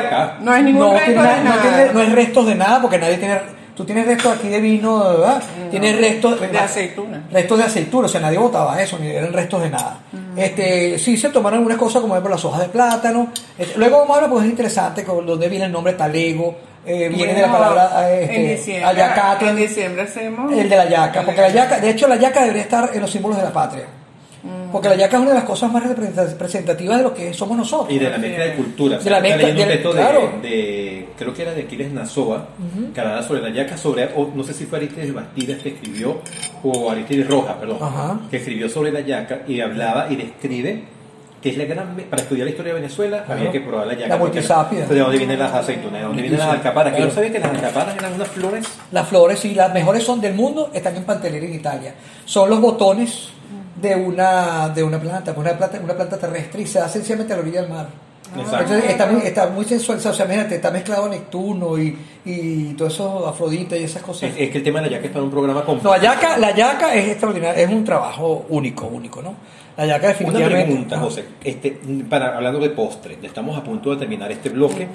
[0.41, 1.63] No es ningún no, resto tiene de nada- no, nada.
[1.63, 3.41] tiene- no es restos de nada porque nadie tiene...
[3.77, 5.43] Tú tienes restos aquí de vino, ¿verdad?
[5.71, 7.25] Tienes restos De aceituna.
[7.31, 9.99] Restos de aceituna, o sea, nadie botaba eso, ni eran restos de nada.
[10.37, 13.29] Este, sí se tomaron algunas cosas como por las hojas de plátano.
[13.59, 16.57] Este, luego vamos a hablar, pues es interesante, con donde viene el nombre talego,
[16.87, 20.77] eh, viene de la palabra eh, en este, diciembre, ayacate, en diciembre hacemos el de
[20.77, 23.45] la yaca, porque la yaca, de hecho la yaca debería estar en los símbolos de
[23.45, 23.85] la patria.
[24.71, 27.91] Porque la yaca es una de las cosas más representativas de lo que somos nosotros.
[27.93, 29.03] Y de la mezcla de culturas.
[29.05, 30.33] De la mezcla- leyendo un de- texto de, claro.
[30.43, 32.49] de- creo que era de Aquiles Nazoa,
[32.93, 36.19] que hablaba sobre la yaca, sobre, o no sé si fue Aristides Bastidas que escribió,
[36.63, 38.21] o Aristides Rojas, perdón, Ajá.
[38.31, 40.85] que escribió sobre la yaca y hablaba y describe
[41.41, 43.39] que es la gran, para estudiar la historia de Venezuela Claro.
[43.41, 44.09] había que probar la yaca.
[44.09, 44.17] La.
[44.89, 47.39] De dónde vienen las aceitunas, de dónde vienen las Sí, alcaparas, que yo sabía que
[47.39, 51.05] las alcaparas eran unas flores Las flores, y las mejores son del mundo, están en
[51.05, 51.95] Pantelera, en Italia.
[52.25, 53.29] Son los botones
[53.85, 57.37] de una, de una planta, una planta, una planta terrestre y se da sencillamente a
[57.37, 57.87] la orilla del mar.
[58.37, 58.59] Exacto.
[58.75, 62.89] Entonces está muy, está muy sensual, o sea, imagínate, está mezclado Neptuno y, y todo
[62.89, 64.31] eso, Afrodita y esas cosas.
[64.31, 65.89] Es, es que el tema de la yaca es para un programa completo.
[65.89, 69.35] No, la yaca, la yaca es extraordinaria, es un trabajo único, único, ¿no?
[69.77, 70.65] La yaca Una definitivamente.
[70.65, 71.25] pregunta, José.
[71.45, 74.89] Este, para, hablando de postre, estamos a punto de terminar este bloque,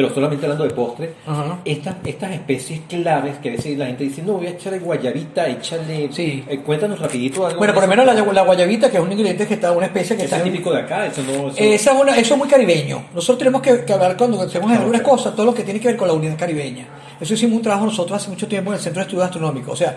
[0.00, 1.58] pero solamente hablando de postre, Ajá.
[1.64, 5.46] estas, estas especies claves que a veces la gente dice, no, voy a echarle guayabita,
[5.48, 6.08] echarle...
[6.10, 6.42] Sí.
[6.48, 7.58] Eh, cuéntanos rapidito algo.
[7.58, 10.16] Bueno, por lo menos la, la guayabita, que es un ingrediente que está, una especie
[10.16, 11.48] que Eso está es típico de acá, eso no...
[11.50, 15.02] Eso, Esa es una- eso es muy caribeño.Nosotros tenemos que, que hablar cuando hacemos algunas
[15.02, 16.86] cosas, todo lo que tiene que ver con la unidad caribeña.
[17.20, 19.74] Eso hicimos un trabajo nosotros hace mucho tiempo en el Centro de Estudios Astronómicos.
[19.74, 19.96] O sea,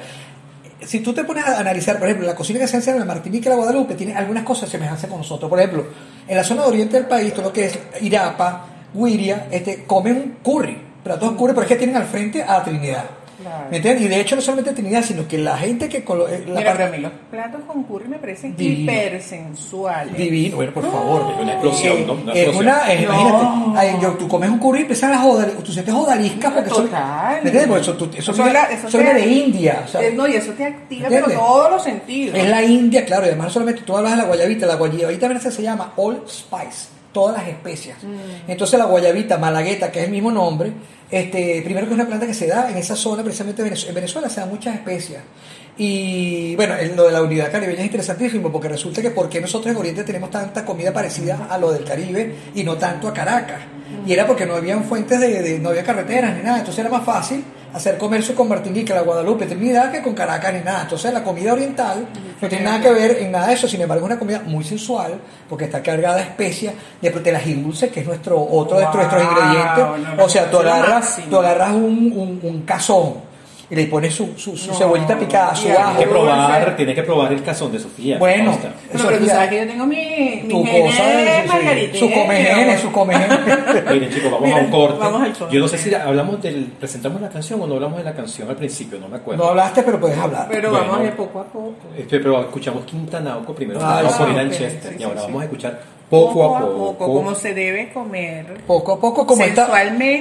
[0.82, 3.06] si tú te pones a analizar, por ejemplo, la cocina que se hace en la
[3.06, 5.50] Martinica y la Guadalupe tiene algunas cosas semejanzas con nosotros.
[5.50, 5.86] Por ejemplo,
[6.28, 10.38] en la zona de oriente del país, todo lo que es Irapa, Guiria, este, comen
[10.44, 13.04] curry, platos curry, pero es que tienen al frente a Trinidad.
[13.42, 13.66] Claro.
[13.72, 14.06] ¿Me entiendes?
[14.06, 16.06] Y de hecho no solamente Trinidad, sino que la gente que...
[16.06, 18.92] colo- eh, la Mira, parte- a los platos con curry me parecen Divino.
[18.94, 20.16] hipersensuales.
[20.16, 21.34] Divino, bueno, por favor.
[21.42, 22.14] Una explosión, Eh, ¿no?
[22.14, 22.66] Una es explosión.
[22.66, 23.14] una, es- No.
[23.74, 27.32] imagínate, tú comes un curry y empiezan las odaliscas, tú sientes odaliscas porque Total.
[27.32, 27.68] ¿me entiendes?
[27.68, 30.52] Porque eso, tú- eso Eso la- te- de India, o sea, Eh, no, y eso
[30.54, 31.24] te activa ¿Entiendes?
[31.34, 32.38] pero todos los sentidos.
[32.38, 35.28] es la India, claro, y además no solamente tú hablas de la guayabita, la guayabita
[35.28, 38.04] venezolana se llama All Spice, todas las especias.
[38.04, 38.52] Mm.
[38.52, 40.72] Entonces la guayabita malagueta, que es el mismo nombre,
[41.12, 43.90] este, primero que es una planta que se da en esa zona, precisamente en Venezuela,
[43.90, 45.22] en Venezuela se dan muchas especias.
[45.78, 49.72] Y bueno, lo de la unidad caribeña es interesantísimo porque resulta que por qué nosotros
[49.74, 53.62] en Oriente tenemos tanta comida parecida a lo del Caribe y no tanto a Caracas.
[54.06, 56.90] Y era porque no habían fuentes de, de- no había carreteras ni nada, entonces era
[56.90, 60.84] más fácil hacer comercio con Martinica, la Guadalupe, Trinidad que con Caracas ni nada.
[60.84, 62.08] Entonces la comida oriental
[62.42, 64.64] no tiene nada que ver en nada de eso, sin embargo es una comida muy
[64.64, 68.86] sensual porque está cargada de especias, de proteínas y dulces, que es nuestro otro de
[68.86, 70.18] nuestros ingredientes.
[70.18, 73.33] no, o sea, tú agarras, tú agarras un, un, un cazón
[73.74, 75.78] y le pones su, su, su No, cebollita picada, su ajo.
[75.78, 78.18] Tienes que probar, tienes que probar el cazón de Sofía.
[78.20, 78.52] Bueno.
[78.52, 81.42] No, pero tú Sofía, sabes que yo tengo mi, mi tu genes cosa de- sí,
[81.42, 82.00] sí, margaritero.
[82.08, 83.40] su comegenes, su comegenes.
[83.92, 85.00] Miren chicos, vamos Mira, a un corte.
[85.00, 85.56] vamos al corte.
[85.56, 88.50] Yo no sé si hablamos del, presentamos la canción o no hablamos de la canción
[88.50, 89.44] al principio, no me acuerdo.
[89.44, 90.48] No hablaste, pero puedes hablar.
[90.52, 90.86] Pero Bueno.
[90.88, 91.74] vamos de poco a poco.
[91.98, 95.26] Este, pero escuchamos Quintanauco primero, Ah, vamos por ir Chester y ahora sí.
[95.28, 98.62] vamos a escuchar poco, poco a poco, poco, como se debe comer.
[98.68, 99.68] Poco a poco, como esta,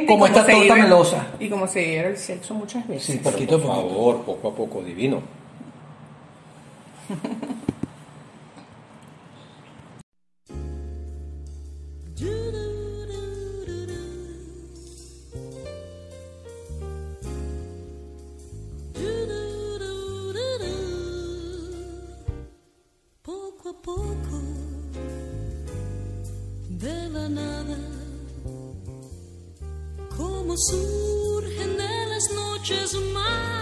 [0.07, 1.27] como torta melosa.
[1.39, 3.05] Y como se debe el sexo muchas veces.
[3.05, 5.23] Sí, poquito Por favor, poco a poco, divino.
[27.13, 27.77] nada,
[30.17, 33.62] como surgen de las noches más.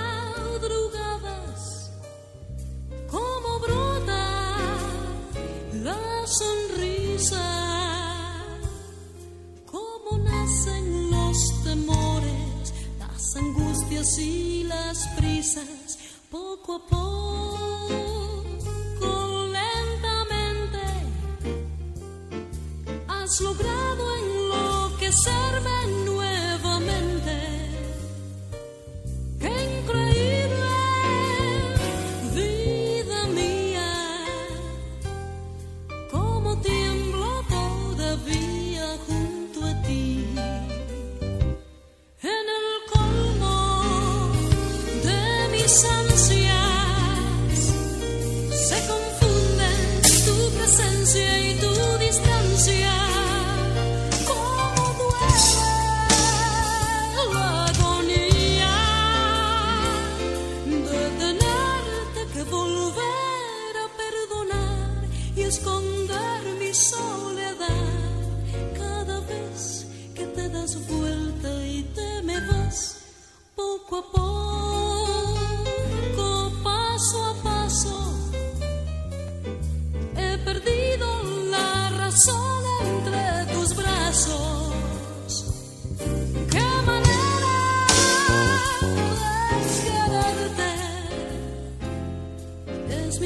[23.41, 26.10] logrado enloquecerme en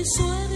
[0.04, 0.53] suena.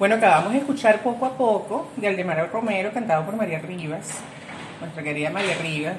[0.00, 4.08] Bueno, acabamos de escuchar poco a poco de Aldemara Romero, cantado por María Rivas,
[4.80, 5.96] nuestra querida María Rivas.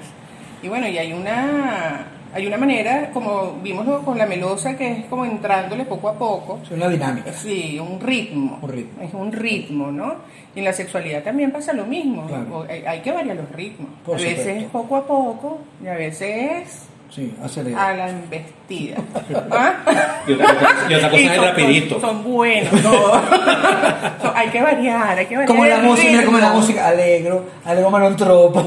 [0.63, 5.05] Y bueno, y hay una, hay una manera, como vimos con la melosa, que es
[5.05, 6.59] como entrándole poco a poco.
[6.63, 7.31] Es una dinámica.
[7.31, 8.57] Sí, un ritmo.
[8.63, 9.03] Un ritmo.
[9.03, 10.15] Es un ritmo, ¿no?
[10.55, 12.25] Y en la sexualidad también pasa lo mismo.
[12.25, 12.65] Claro.
[12.67, 13.91] Hay, hay, que variar los ritmos.
[14.03, 17.35] Por a veces es poco a poco y a veces es sí,
[17.77, 18.60] a la embestida
[19.51, 19.73] ¿Ah?
[20.27, 21.99] Y otra cosa, y otra cosa Y es son- rapidito.
[21.99, 22.81] Son, son buenos.
[22.81, 23.11] todos.
[24.21, 25.47] Son- hay que variar, hay que variar.
[25.47, 28.63] Como la música, mira como la música, alegro, alegro mano en tropa,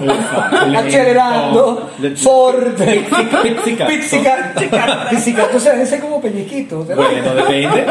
[0.77, 3.05] acelerando, forte,
[3.43, 3.91] Pizzicato.
[3.91, 7.05] pizzicato, pizzicato se debe ser como pellizquito, ¿verdad?
[7.05, 7.87] Bueno, depende.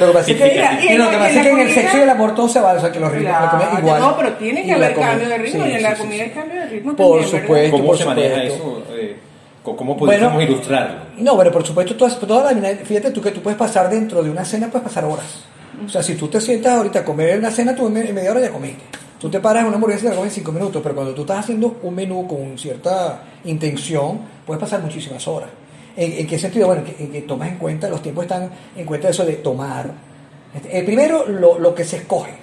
[0.00, 2.34] Lo que pasa es que, lo pasa es que en el sexo y el amor
[2.34, 4.00] todo se vale, o sea que los ritmos Claro, igual.
[4.00, 6.20] No, pero tiene que haber cambio de ritmo sí, y en sí, la comida sí.
[6.22, 7.40] hay cambio de ritmo Por también, ¿verdad?
[7.46, 7.76] supuesto.
[7.76, 8.84] ¿Cómo por se maneja supuesto.
[8.90, 9.16] eso?
[9.74, 10.40] ¿Cómo Bueno.
[10.40, 10.96] ilustrarlo?
[11.18, 14.22] No, pero por supuesto, toda, toda la dinámica- fíjate tú que tú puedes pasar dentro
[14.22, 15.44] de una cena, puedes pasar horas.
[15.84, 18.14] O sea, si tú te sientas ahorita a comer una cena, tú en me- en
[18.14, 18.82] media hora ya comiste.
[19.18, 21.22] Tú te paras en una hamburguesa y la comes en cinco minutos, pero cuando tú
[21.22, 25.48] estás haciendo un menú con cierta intención, puedes pasar muchísimas horas.
[25.96, 26.66] ¿En, en qué sentido?
[26.66, 29.32] Bueno, que, en que tomas en cuenta, los tiempos están en cuenta de eso de
[29.36, 29.90] tomar.
[30.54, 32.34] Este, eh, primero, lo, lo que se escoge.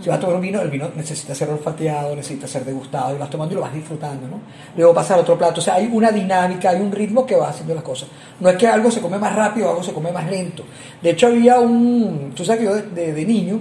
[0.00, 3.18] Si vas a tomar un vino, el vino necesita ser olfateado, necesita ser degustado, y
[3.18, 4.38] vas tomando y lo vas disfrutando, ¿no?
[4.76, 5.60] Luego pasar a otro plato.
[5.60, 8.08] O sea, hay una dinámica, hay un ritmo que va haciendo las cosas.
[8.40, 10.64] No es que algo se come más rápido, algo se come más lento.
[11.02, 12.32] De hecho, había un.
[12.36, 13.58] Tú sabes que yo de, de- niño,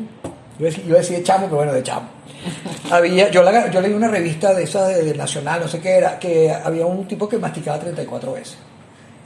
[0.60, 2.08] yo decía, yo decía de chamo, pero bueno, de chamo.
[2.92, 5.92] Había, yo, la- yo leí una revista de esa de, de Nacional, no sé qué
[5.98, 8.58] era, que había un tipo que masticaba 34 veces.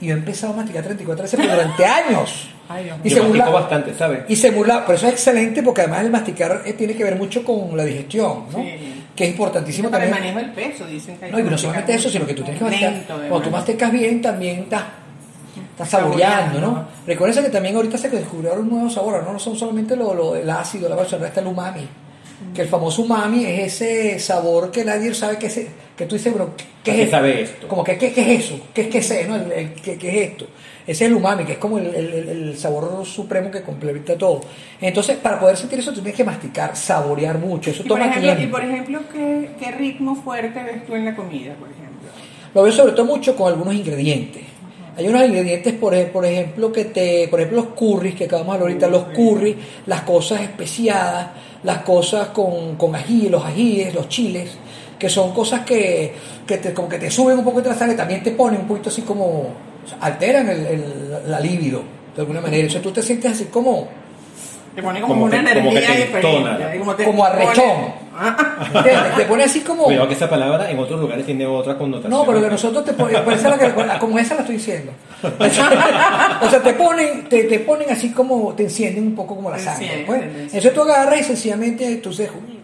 [0.00, 2.48] Y yo he empezado a masticar 34 veces pero durante años.
[2.68, 4.20] Ay, Dios Y Yo se burla- bastante, ¿sabes?
[4.28, 7.16] y se burla, pero eso es excelente porque además el masticar eh, tiene que ver
[7.16, 8.58] mucho con la digestión, ¿no?
[8.58, 9.04] Sí.
[9.16, 10.34] Que es importantísimo Para el también.
[10.34, 12.58] manejo del peso, dicen que hay No, y no solamente eso, sino que tú tienes
[12.58, 13.04] que masticar.
[13.06, 14.82] Cuando tú masticas bien, también estás,
[15.72, 16.86] estás saboreando, ¿no?
[17.06, 20.36] Recuerden que también ahorita se descubrieron un nuevo sabor, ahora no son solamente lo, lo-
[20.36, 21.88] el ácido, la ahora está el umami.
[22.54, 26.32] Que el famoso umami es ese sabor que nadie sabe que, se, que tú dices,
[26.32, 26.52] pero
[26.84, 27.16] ¿qué ¿A es qué esto?
[27.16, 27.68] sabe esto?
[27.68, 28.60] Como que, ¿qué, qué es eso?
[28.72, 29.34] ¿Qué es que sé, no?
[29.36, 30.46] El- el- ¿qué, qué es esto?
[30.86, 34.40] Ese es el umami, que es como el, el- el- sabor supremo que complementa todo.
[34.80, 37.70] Entonces, para poder sentir eso, tú tienes que masticar, saborear mucho.
[37.70, 38.42] Eso Y por toma ejemplo, tiempo.
[38.42, 42.08] y por ejemplo ¿qué, ¿qué ritmo fuerte ves tú en la comida, por ejemplo?
[42.54, 44.42] Lo veo sobre todo mucho con algunos ingredientes.
[44.96, 48.54] Hay unos ingredientes, por, ej- por ejemplo, que te, por ejemplo, los curries, que acabamos
[48.54, 51.28] de hablar ahorita, los curries, las cosas especiadas,
[51.62, 54.50] las cosas con, con ají, los ajíes, los chiles,
[54.98, 56.14] que son cosas que,
[56.46, 58.66] que te, como que te suben un poco de la sangre, también te ponen un
[58.68, 59.48] poquito así como,
[60.00, 61.82] alteran el, el- la libido,
[62.14, 62.58] de alguna manera.
[62.62, 63.88] Entonces tú te sientes así como,
[64.74, 66.78] Te pone como, Como una que- como que energía te diferente.
[66.78, 67.97] como, te como pone- arrechón.
[69.16, 69.84] Te pone así como...
[69.84, 72.10] Cuidado que esa palabra en otros lugares tiene otra connotación.
[72.10, 74.56] No, pero que nosotros te ponen, pues esa es la que- como esa la estoy
[74.56, 74.92] diciendo.
[75.22, 79.58] o sea, te ponen, te, te ponen así como, te encienden un poco como la
[79.58, 80.04] sangre.
[80.06, 80.54] Pues.
[80.54, 82.12] Eso tú agarras y sencillamente tú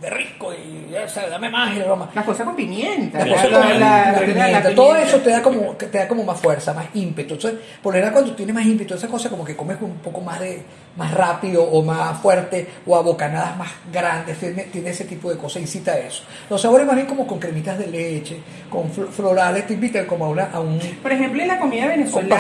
[0.04, 2.10] dices, "Uy, qué rico, y sabes, dame más y broma.
[2.14, 3.24] Las cosas con pimienta.
[3.24, 6.86] La la- la- todo eso te da como que te da como más fuerza, más
[6.94, 7.34] ímpetu.
[7.34, 10.40] Entonces, por lo cuando tienes más ímpetu, esa cosa como que comes un poco más
[10.40, 10.62] de
[10.96, 15.36] más rápido o más fuerte o a bocanadas más grandes, tiene, tiene ese tipo de
[15.36, 16.22] cosas, incita a eso.
[16.48, 18.38] Los sabores más bien como con cremitas de leche,
[18.70, 21.86] con fl- florales, te invitan como a, una, a un Por ejemplo, en la comida
[21.88, 22.38] venezolana,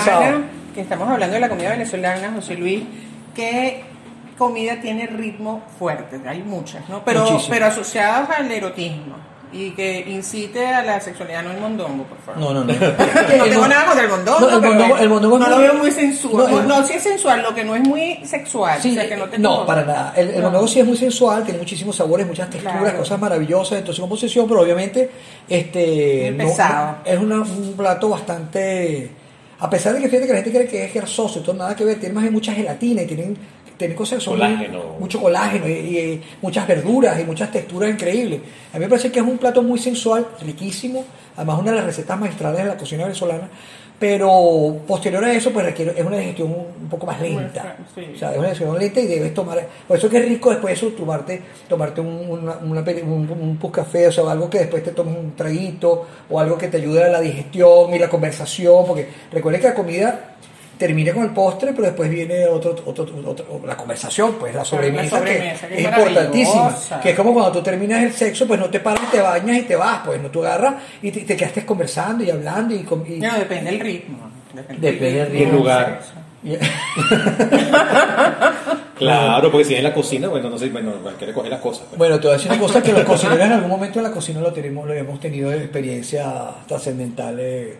[0.74, 2.82] que estamos hablando de la comida venezolana, José Luis,
[3.34, 3.82] ¿qué
[4.38, 6.20] comida tiene ritmo fuerte?
[6.26, 7.04] Hay muchas, ¿no?
[7.04, 9.16] Pero, pero asociadas al erotismo
[9.52, 12.40] y que incite a la sexualidad, no el mondongo, por favor.
[12.40, 12.72] No, no, no.
[13.38, 15.74] No tengo nada contra el mondongo, No, el mondongo- el mondongo no es lo veo
[15.74, 16.50] muy sensual.
[16.50, 18.82] no, No, sí es sensual, lo que no es muy sexual.
[18.82, 20.12] Sí, o sea, que no, te no, para nada.
[20.16, 22.98] El, mondongo sí es muy sensual, tiene muchísimos sabores, muchas texturas, Claro.
[22.98, 25.08] cosas maravillosas, entonces composición, pero obviamente
[25.48, 26.96] este pesado.
[27.04, 29.10] no- es una- un plato bastante
[29.60, 31.74] a pesar de que fíjate que la gente cree que es gersoso y todo nada
[31.76, 33.38] que ver, tiene más bien mucha gelatina y tienen,
[33.76, 34.82] tienen cosas que son muy- Colágeno.
[35.00, 38.40] mucho colágeno y, y muchas verduras y muchas texturas increíbles.
[38.72, 41.04] A mí me parece que es un plato muy sensual, riquísimo,
[41.36, 43.48] además una de las recetas maestrales de la cocina venezolana,
[43.98, 47.76] pero posterior a eso pues requiere, es una digestión un, un poco más lenta.
[47.94, 48.12] sí.
[48.14, 50.50] O sea, es una digestión lenta y debes tomar, por eso es que es rico
[50.50, 54.50] después de eso tomarte, tomarte un, una- una un, un pus café, o sea, algo
[54.50, 57.98] que después te tomes un traguito o algo que te ayude a la digestión y
[57.98, 60.20] la conversación, porque recuerden que la comida
[60.78, 65.18] termina con el postre, pero después viene otro, otro, otro- la conversación, pues la sobremesa,
[65.18, 68.68] sobremesa, que, que es importantísima, que es como cuando tú terminas el sexo, pues no
[68.70, 71.64] te paras, te bañas y te vas, pues no tú agarras y te, te quedaste
[71.64, 74.30] conversando y hablando y, y- No, depende del ritmo.
[74.52, 75.58] Depende del Y el ritmo.
[75.58, 76.00] lugar.
[78.98, 81.84] Claro, porque si es en la cocina, bueno, no sé, bueno, cualquiera coger las cosas.
[81.88, 81.98] pues.
[81.98, 84.10] Bueno, te voy a decir una cosa que los cocineros en algún momento en la
[84.12, 86.26] cocina lo tenemos, lo hemos tenido experiencias
[86.68, 87.70] trascendentales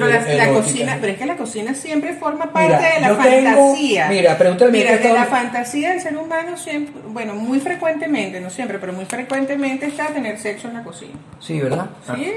[0.00, 3.16] Pero la, cocina, pero es que la cocina siempre forma parte Mira, de la yo
[3.16, 4.08] tengo- fantasía.
[4.08, 8.40] mira, pregúntale Mira, que de estaba- la fantasía del ser humano siempre, bueno, muy frecuentemente,
[8.40, 11.12] no siempre, pero muy frecuentemente está tener sexo en la cocina.
[11.40, 11.86] Sí, ¿verdad?
[12.14, 12.32] Sí.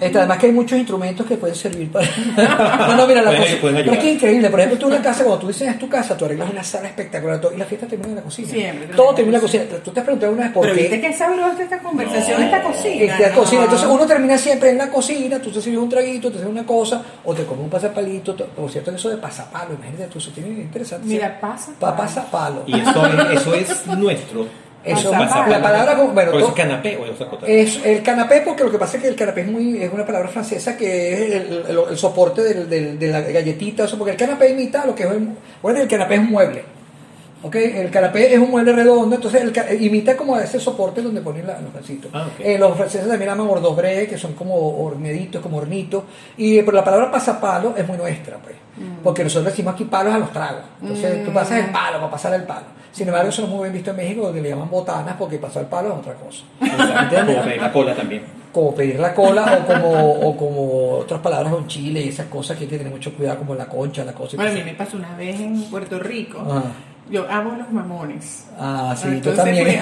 [0.00, 2.06] Este, además que hay muchos instrumentos que pueden servir para...
[2.88, 4.50] no, no, mira, la pueden Pero es que es increíble.
[4.50, 6.88] Por ejemplo, tú en la casa, cuando tú diseñas tu casa, tú arreglas una sala
[6.88, 8.48] espectacular todo, y la fiesta termina en la cocina.
[8.48, 9.64] Siempre, Todo termina en la cocina.
[9.84, 10.82] Tú te has preguntado una vez por Pero qué.
[10.82, 13.18] viste que sabrosa esta conversación, esta cocina.
[13.18, 13.34] ¿no?
[13.34, 13.62] cocina.
[13.64, 16.64] Entonces uno termina siempre en la cocina, tú te sirves un traguito, te sirves una
[16.66, 16.93] cosa,
[17.24, 18.34] o te comes un pasapalito.
[18.34, 21.06] to- Por cierto, eso de pasapalo, imagínate tú, eso tiene interesante.
[21.06, 21.72] Mira, pasa.
[21.78, 22.62] Pa- pasapalo.
[22.66, 24.46] Y eso es, eso es nuestro.
[24.84, 25.50] Eso, Pasapalo.
[25.50, 27.46] la palabra, bueno, Por eso to- es canapé o es otra cosa.
[27.46, 30.04] Es el canapé, porque lo que pasa es que el canapé es, muy, es una
[30.04, 34.10] palabra francesa que es el, el- el soporte del- del- de la galletita, eso, porque
[34.12, 35.28] el canapé imita lo que es el,
[35.62, 36.64] bueno, el canapé es un mueble.
[37.44, 37.54] ¿Ok?
[37.54, 41.46] El canapé es un mueble redondo, entonces el ca- imita como ese soporte donde ponen
[41.46, 42.10] la- los pancitos.
[42.12, 42.40] Ah, ok.
[42.44, 46.02] Eh, los franceses también llaman hordobré, que son como horneditos, como hornitos.
[46.36, 48.56] Y, pero la palabra pasapalo es muy nuestra, pues.
[49.04, 50.62] Porque nosotros decimos aquí palos a los tragos.
[50.82, 52.66] Entonces tú pasas el palo para pasar el palo.
[52.90, 55.38] Sin embargo, eso no es muy bien visto en México, donde le llaman botanas, porque
[55.38, 56.44] pasar el palo es otra cosa.
[56.60, 58.22] Como pedir la cola también.
[58.52, 62.56] como pedir la cola o como, o como otras palabras en Chile y esas cosas
[62.56, 64.34] que hay que tener mucho cuidado como la concha, la cosa.
[64.34, 66.38] y Bueno, a mí me pasó una vez en Puerto Rico.
[66.48, 66.62] Ah.
[67.10, 68.46] Yo amo los mamones.
[68.58, 69.66] Ah, sí, tú Entonces también.
[69.66, 69.76] fui-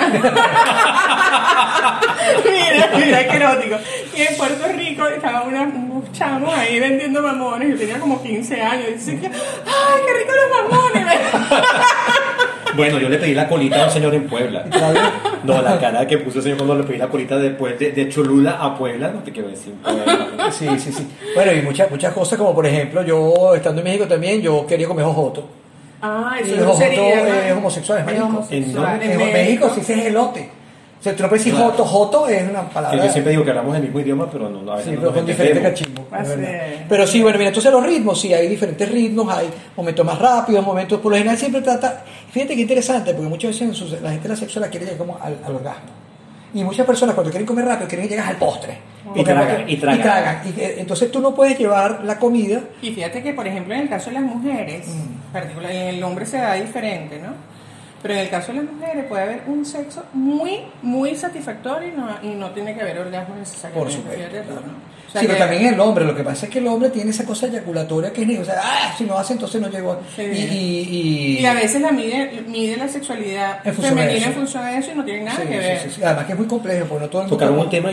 [2.50, 3.76] mira, mira qué erótico.
[4.16, 7.70] Y en Puerto Rico estaban una- unos chamos ahí vendiendo mamones.
[7.70, 8.86] Yo tenía como 15 años.
[8.88, 11.16] Y decía, ¡ay, qué rico los mamones!
[12.74, 14.64] Bueno, yo le pedí la colita a un señor en Puebla.
[15.44, 18.08] No, la cara que puso el señor cuando le pedí la colita después de, de
[18.08, 19.74] Cholula a Puebla, no te quiero decir.
[19.74, 20.50] Puebla.
[20.50, 21.06] Sí, sí, sí.
[21.34, 24.88] Bueno, y muchas, muchas cosas como por ejemplo, yo estando en México también, yo quería
[24.88, 25.46] comer jojoto.
[26.02, 27.46] Ah, Y eso el no jojoto sería.
[27.48, 28.22] es homosexual, es Es
[28.74, 29.02] marico.
[29.02, 30.48] En México, sí se es elote.
[30.98, 31.70] O sea, tú no puedes decir Claro.
[31.72, 33.06] joto, joto es una Que palabra.
[33.06, 35.00] yo siempre digo que hablamos el mismo idioma, pero no, no a veces Sí, no
[35.00, 35.80] pero nos con diferentes es
[36.38, 36.80] es.
[36.88, 40.64] Pero sí, bueno, mira, entonces los ritmos, sí, hay diferentes ritmos, hay momentos más rápidos,
[40.64, 44.36] momentos, por lo general siempre trata, fíjate que interesante, porque muchas veces la gente la
[44.36, 45.90] sexual quiere llegar como al, al orgasmo.
[46.54, 48.78] Y muchas personas cuando quieren comer rápido quieren llegar al postre.
[49.02, 49.98] Y Porque- tragan, y tragan.
[49.98, 50.42] Y tragan.
[50.46, 53.80] Y, eh, entonces tú no puedes llevar la comida Y fíjate que, por ejemplo, en
[53.80, 55.32] el caso de las mujeres, Mm.
[55.32, 57.30] particular, en el hombre se da diferente, ¿no?
[58.02, 61.92] Pero en el caso de las mujeres puede haber un sexo muy, muy satisfactorio y
[61.92, 63.84] no, y no tiene que haber orgasmo necesariamente.
[63.84, 64.66] Por supuesto, fíjate tú, claro.
[64.66, 64.91] ¿no?
[65.12, 66.88] O sea sí, pero que- también el hombre, lo que pasa es que el hombre
[66.88, 70.00] tiene esa cosa eyaculatoria que es, o sea, ah, si no hace entonces no llegó.
[70.16, 70.22] Sí.
[70.22, 70.88] Y, y,
[71.36, 74.28] y- Y a veces la mide, mide la sexualidad En función de femenina eso.
[74.30, 75.78] en función de eso y no tiene nada Sí, que sí, ver.
[75.82, 76.02] sí, sí.
[76.02, 77.36] Además que es muy complejo, porque no todo el mundo...
[77.44, 77.90] Tocaron un tema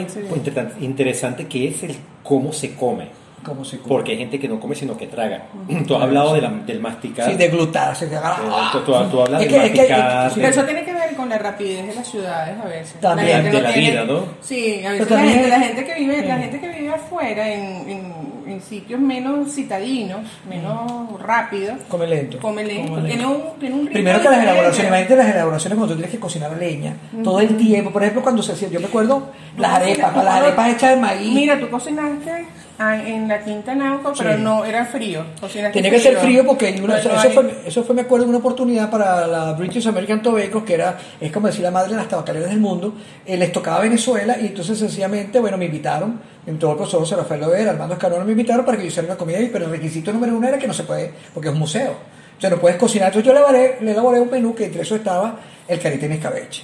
[0.80, 3.08] interesante que es el cómo se come.
[3.44, 3.88] ¿Cómo se come?
[3.88, 5.44] Porque hay gente que no come sino que traga.
[5.88, 7.30] Tú has hablado de la- del masticar.
[7.32, 9.72] Sí, de glutar, se te agarra- Eh, tú- tú- tú hablas Es de que- es
[9.72, 10.28] que- masticar.
[10.28, 13.00] es que- Pero eso tiene que ver con la rapidez de las ciudades a veces.
[13.00, 14.24] También, gente de la vida, ¿no?
[14.42, 17.90] Sí, a veces la gente, la gente que vive, la gente que vive afuera en,
[17.90, 18.14] en,
[18.48, 22.40] en sitios menos citadinos, menos rápidos, Come lento.
[22.40, 23.52] come lento, Come tiene lento.
[23.54, 26.20] un, tiene un ritmo Primero que las elaboraciones, imagínate las elaboraciones cuando tú tienes que
[26.20, 27.92] cocinar leña, todo el tiempo.
[27.92, 31.34] Por ejemplo, cuando se hacía, yo me acuerdo, las arepas, las arepas hechas de maíz.
[31.34, 32.46] Mira, tú cocinaste
[32.80, 34.42] ah, en la Quinta Nauco, pero Sí.
[34.42, 35.24] no era frío.
[35.40, 38.38] Cocinaste Tenía que ser frío porque una- eso, hay- fue, eso fue, me acuerdo, una
[38.38, 40.89] oportunidad para la British American Tobacco, que era,
[41.20, 42.94] es como decir la madre de las tabacaleras del mundo,
[43.26, 47.42] eh, les tocaba Venezuela y entonces sencillamente, bueno, me invitaron, invitó el profesor José Rafael
[47.42, 50.12] Lover, Armando Escanón me invitaron para que yo hiciera una comida ahí, pero el requisito
[50.14, 51.92] número uno era que no se puede, porque es un museo.
[52.38, 53.10] O sea, no puedes cocinar.
[53.10, 55.40] Entonces yo le elaboré, le elaboré un menú que entre eso estaba
[55.70, 56.64] el carite en escabeche.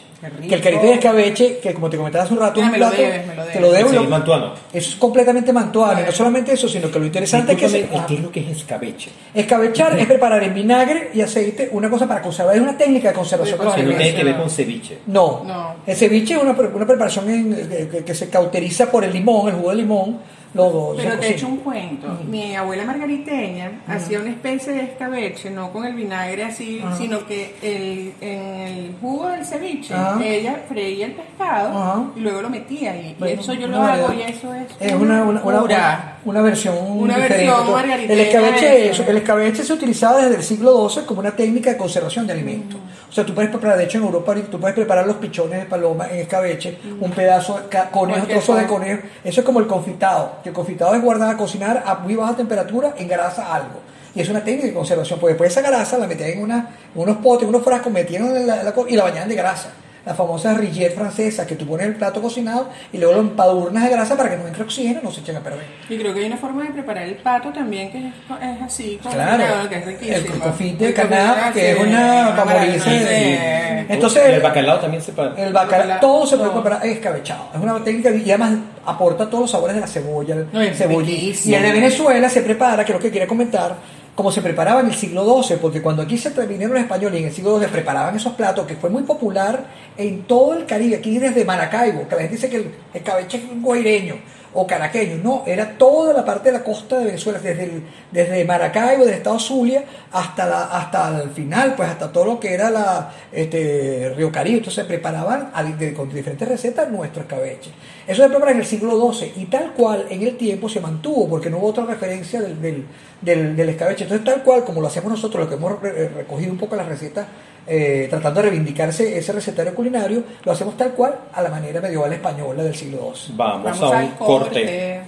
[0.49, 2.78] Que el carite en escabeche, que como te comentaba hace un rato, Mira, un me
[2.80, 3.88] lo plato, debes, me lo te lo debo.
[3.88, 4.53] y Sí, lo- mantuano.
[4.74, 6.01] eso es completamente mantuano.
[6.01, 7.70] Y no solamente eso, sino que lo interesante es que...
[7.70, 8.06] se- ah.
[8.08, 9.12] ¿qué es lo que es escabeche?
[9.36, 12.56] Escabechar es preparar en vinagre y aceite una cosa para conservar.
[12.56, 14.97] Es una técnica de conservación Sí, no tiene que ver con ceviche.
[15.08, 15.43] No.
[15.45, 15.76] No.
[15.86, 19.56] El ceviche es una, pre- una preparación en- que se cauteriza por el limón, el
[19.56, 20.18] jugo de limón.
[20.56, 21.49] Pero te cocina.
[21.49, 22.20] un cuento.
[22.30, 26.95] Mi abuela margariteña hacía una especie de escabeche, no con el vinagre así, Ajá.
[26.97, 30.20] sino que el, en el jugo del ceviche, Ajá.
[30.24, 32.03] ella freía el pescado Ajá.
[32.16, 33.16] y luego lo metía ahí.
[33.20, 34.68] Bueno, y eso yo lo hago y eso es.
[34.80, 35.62] Es una, una, una, pura.
[35.64, 37.45] una- una versión Una diferente.
[37.45, 39.10] versión margariteña El escabeche, es- eso.
[39.10, 42.80] el escabeche se utilizaba desde el siglo XII como una técnica de conservación de alimentos.
[43.05, 45.66] O sea, tú puedes preparar, de hecho en Europa tú puedes preparar los pichones de
[45.66, 49.03] paloma en escabeche, un pedazo de conejo, trozo de conejo.
[49.24, 52.36] Eso es como el confitado, que el confitado es guardar a cocinar a muy baja
[52.36, 53.80] temperatura en grasa algo.
[54.13, 57.01] Y es una técnica de conservación, porque después esa grasa la metían en, una, en
[57.01, 59.70] unos potes, en unos frascos, metían en la, la y la bañaban de grasa.
[60.06, 63.89] La famosa rillette francesa, que tú pones el plato cocinado y luego lo empadurnas de
[63.89, 65.66] grasa para que no entre oxígeno, no se echen a perder.
[65.89, 68.99] Y creo que hay una forma de preparar el pato también que es, es así,
[69.01, 70.16] Claro, que es riquísimo.
[70.36, 73.86] el confit de canap, que es una pamoriza de-.
[73.89, 75.36] Entonces, el bacalao también se para.
[75.36, 77.49] El bacalao, todo se puede preparar escabechado.
[77.56, 78.53] Es una técnica y además
[78.86, 80.64] aporta todos los sabores de la cebolla, el No.
[80.64, 83.76] Y el de Venezuela se prepara, que es lo que quería comentar,
[84.16, 87.28] como se preparaba en el siglo XII, porque cuando aquí se vinieron los españoles en
[87.28, 89.66] el siglo XII preparaban esos platos, que fue muy popular
[89.97, 93.61] en todo el Caribe, aquí desde Maracaibo, que la gente dice que el escabeche es
[93.61, 94.16] guaireño
[94.58, 98.43] o caraqueño, no, era toda la parte de la costa de Venezuela, desde, el- desde
[98.45, 102.70] Maracaibo, del estado Zulia, hasta, la, hasta el final, pues hasta todo lo que era
[102.70, 105.51] la este, Río Caribe, entonces se preparaban
[105.95, 107.72] con diferentes recetas nuestro escabeche.
[108.08, 111.28] Eso se prepara en el siglo XII y tal cual en el tiempo se mantuvo,
[111.28, 112.86] porque no hubo otra referencia del, del,
[113.22, 114.03] del- del escabeche.
[114.06, 116.88] Entonces tal cual como lo hacemos nosotros, lo que hemos re- recogido un poco las
[116.88, 117.26] recetas,
[117.68, 122.11] eh, tratando de reivindicarse ese recetario culinario, lo hacemos tal cual a la manera medieval
[122.13, 123.36] española del siglo XII.
[123.36, 125.01] Vamos, a un corte.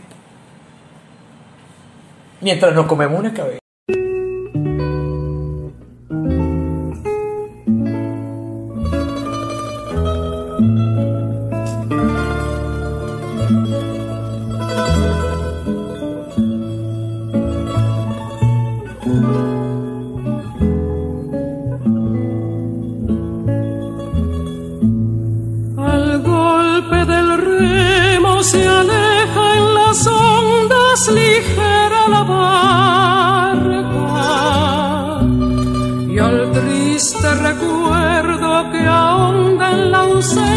[2.42, 3.67] Mientras nos comemos un escabeche.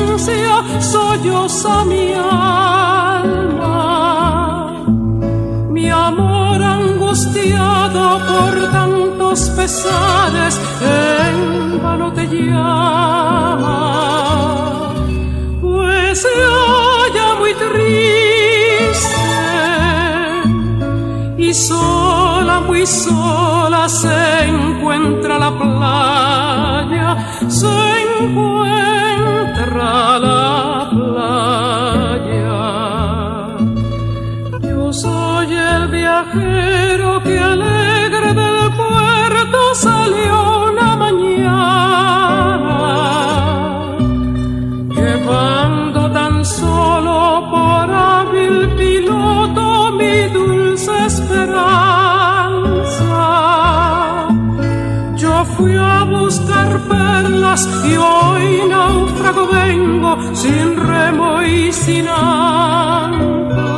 [0.01, 0.65] Ausencia
[1.85, 3.51] mi alma.
[5.71, 13.83] Mi amor angustiado por tantos pesares en vano te llama,
[15.61, 19.21] pues se halla muy triste
[21.39, 27.17] y sola, muy sola se encuentra la playa,
[27.49, 27.67] se
[28.19, 28.90] encuentra
[36.33, 41.57] viajero que alegre del puerto salió una mañana,
[44.89, 51.59] llevando tan solo por hábil piloto mi dulce esperanza.
[55.17, 63.70] Yo fui a buscar perlas y hoy náufrago vengo sin remo y sin ancla.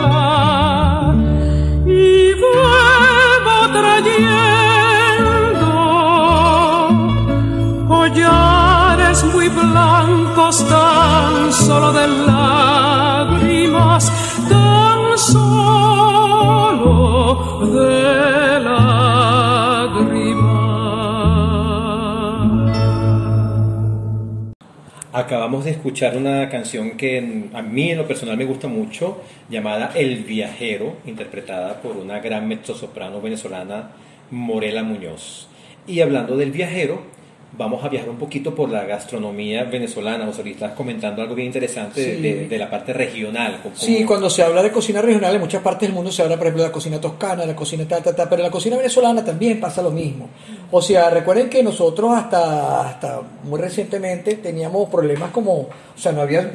[10.61, 14.12] Tan solo de lágrimas,
[14.50, 16.50] tan solo
[17.72, 19.72] de lágrimas.
[25.14, 29.92] Acabamos de escuchar una canción que a mí en lo personal me gusta mucho, llamada
[29.94, 33.92] El Viajero, interpretada por una gran mezzosoprano venezolana,
[34.30, 35.48] Morela Muñoz.
[35.86, 37.21] Y hablando del viajero,
[37.57, 40.24] vamos a viajar un poquito por la gastronomía venezolana.
[40.26, 42.22] José Luis, estás comentando algo bien interesante de- Sí.
[42.22, 43.61] de, de la parte regional.
[43.62, 46.36] como- Sí, cuando se habla de cocina regional, en muchas partes del mundo se habla,
[46.36, 48.76] por ejemplo, de la cocina toscana, la cocina tal, tal, tal, pero en la cocina
[48.76, 50.28] venezolana también pasa lo mismo.
[50.70, 56.22] O sea, recuerden que nosotros hasta, hasta muy recientemente teníamos problemas como, o sea, no
[56.22, 56.50] había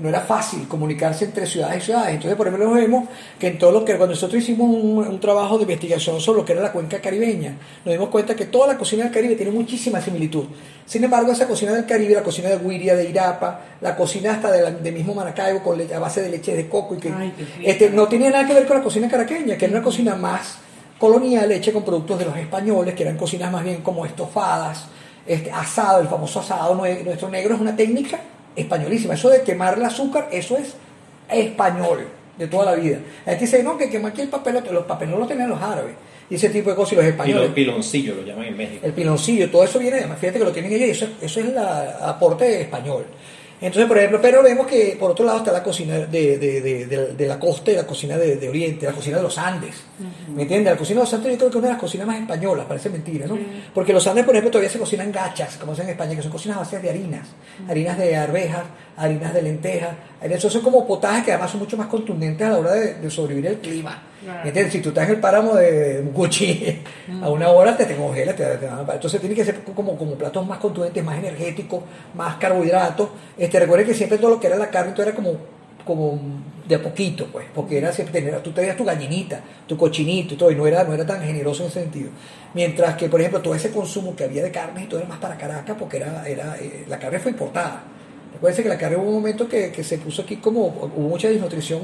[0.00, 2.14] no era fácil comunicarse entre ciudades y ciudades.
[2.14, 5.56] Entonces, por ejemplo, vemos que en todo lo que cuando nosotros hicimos un, un trabajo
[5.58, 8.78] de investigación sobre lo que era la cuenca caribeña, nos dimos cuenta que toda la
[8.78, 10.44] cocina del Caribe tiene muchísima similitud.
[10.86, 14.50] Sin embargo, esa cocina del Caribe, la cocina de Guiria, de Irapa, la cocina hasta
[14.50, 17.12] de, la- de mismo Maracaibo con le- a base de leche de coco y que
[17.12, 17.32] Ay,
[17.64, 20.56] este, no tenía nada que ver con la cocina caraqueña, que era una cocina más
[20.98, 24.86] colonial, hecha con productos de los españoles, que eran cocinas más bien como estofadas,
[25.26, 28.18] este, asado, el famoso asado nue- nuestro negro es una técnica
[28.60, 29.14] españolísima.
[29.14, 30.74] Eso de quemar el azúcar, eso es
[31.30, 32.06] español
[32.38, 32.98] de toda la vida.
[33.26, 35.60] La gente dice, no, que quemó aquí el papel, los papeles no los tenían los
[35.60, 35.94] árabes.
[36.30, 37.50] Y ese tipo de cosas, y los españoles.
[37.50, 38.86] Pilo- piloncillo lo llaman en México.
[38.86, 41.58] El piloncillo, todo eso viene, fíjate que lo tienen ellos y eso, eso es el
[41.58, 43.04] aporte español.
[43.60, 47.26] Entonces, por ejemplo, pero vemos que por otro lado está la cocina de, de, de,
[47.26, 49.74] la costa y la cocina de, Oriente, la cocina de los Andes.
[50.34, 50.72] ¿Me entiendes?
[50.72, 52.64] La cocina de los Andes yo creo que es una de las cocinas más españolas,
[52.66, 53.38] parece mentira, ¿no?
[53.74, 56.32] Porque los Andes, por ejemplo, todavía se cocinan gachas, como se en España, que son
[56.32, 57.28] cocinas a base de harinas.
[57.68, 58.62] Harinas de arvejas,
[58.96, 59.90] harinas de lentejas.
[60.22, 63.10] Eso son como potajes que además son mucho más contundentes a la hora de, de
[63.10, 64.02] sobrevivir el clima.
[64.22, 64.46] Claro.
[64.46, 64.72] ¿Entiendes?
[64.72, 66.82] Si tú estás en el páramo de Mucuchi,
[67.22, 70.46] a una hora te, te congela, te, te entonces tiene que ser como, como platos
[70.46, 71.82] más contundentes, más energéticos,
[72.14, 73.08] más carbohidratos.
[73.38, 75.36] Este, recuerden que siempre todo lo que era la carne, todo era como,
[75.84, 76.20] como
[76.68, 80.36] de a poquito, pues, porque era siempre tener, tú tenías tu gallinita, tu cochinito y
[80.36, 82.10] todo, y no era, no era tan generoso en ese sentido.
[82.54, 85.18] Mientras que, por ejemplo, todo ese consumo que había de carne y todo era más
[85.18, 87.82] para Caracas, porque era, era, eh, la carne fue importada.
[88.40, 90.66] Recuerden que la carne hubo un momento que, que se puso aquí como
[90.96, 91.82] hubo mucha desnutrición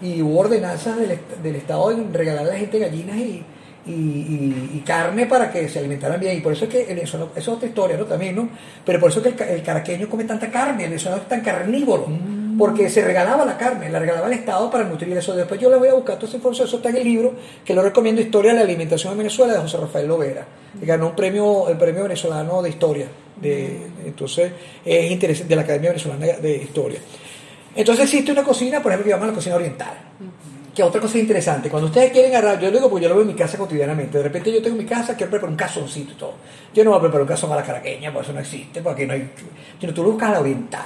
[0.00, 3.44] y, y hubo ordenanzas del, del Estado en regalar a la gente gallinas y,
[3.86, 6.38] y, y- y carne para que se alimentaran bien.
[6.38, 8.06] Y por eso es que el venezolano- eso es otra historia, ¿no?
[8.06, 8.48] También, ¿no?
[8.86, 11.42] Pero por eso es que el, el caraqueño come tanta carne, el venezolano es tan
[11.42, 12.06] carnívoro,
[12.58, 15.34] porque se regalaba la carne, la regalaba el Estado para nutrir eso.
[15.36, 17.34] Después yo le voy a buscar toda esa información, eso está en el libro,
[17.64, 20.46] que lo recomiendo, Historia de la Alimentación en Venezuela, de José Rafael Lovera,
[20.78, 23.06] que ganó un premio, el premio venezolano de historia.
[23.40, 24.52] De, entonces,
[24.84, 26.98] es interesante, de la Academia Venezolana de Historia.
[27.74, 29.94] Entonces existe una cocina, por ejemplo, que llamamos la cocina oriental.
[30.74, 33.22] Que otra cosa interesante, cuando ustedes quieren agarrar, yo lo digo porque yo lo veo
[33.22, 36.12] en mi casa cotidianamente, de repente yo tengo en mi casa, quiero preparar un cazoncito
[36.12, 36.34] y todo.
[36.72, 39.06] Yo no voy a preparar un cazón a la caraqueña, porque eso no existe, porque
[39.06, 39.30] no hay...
[39.80, 40.82] Sino tú lo buscas a la oriental.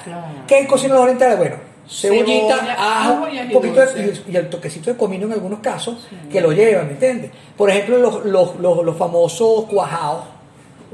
[0.46, 1.36] ¿Qué cocina oriental?
[1.36, 1.56] Bueno,
[1.88, 6.40] cebollita, Cebolla, ajo, un poquito de- y el toquecito de comino en algunos casos, que
[6.40, 7.30] lo llevan, ¿me entiendes?
[7.56, 10.24] Por ejemplo, los, los, los, los famosos cuajados,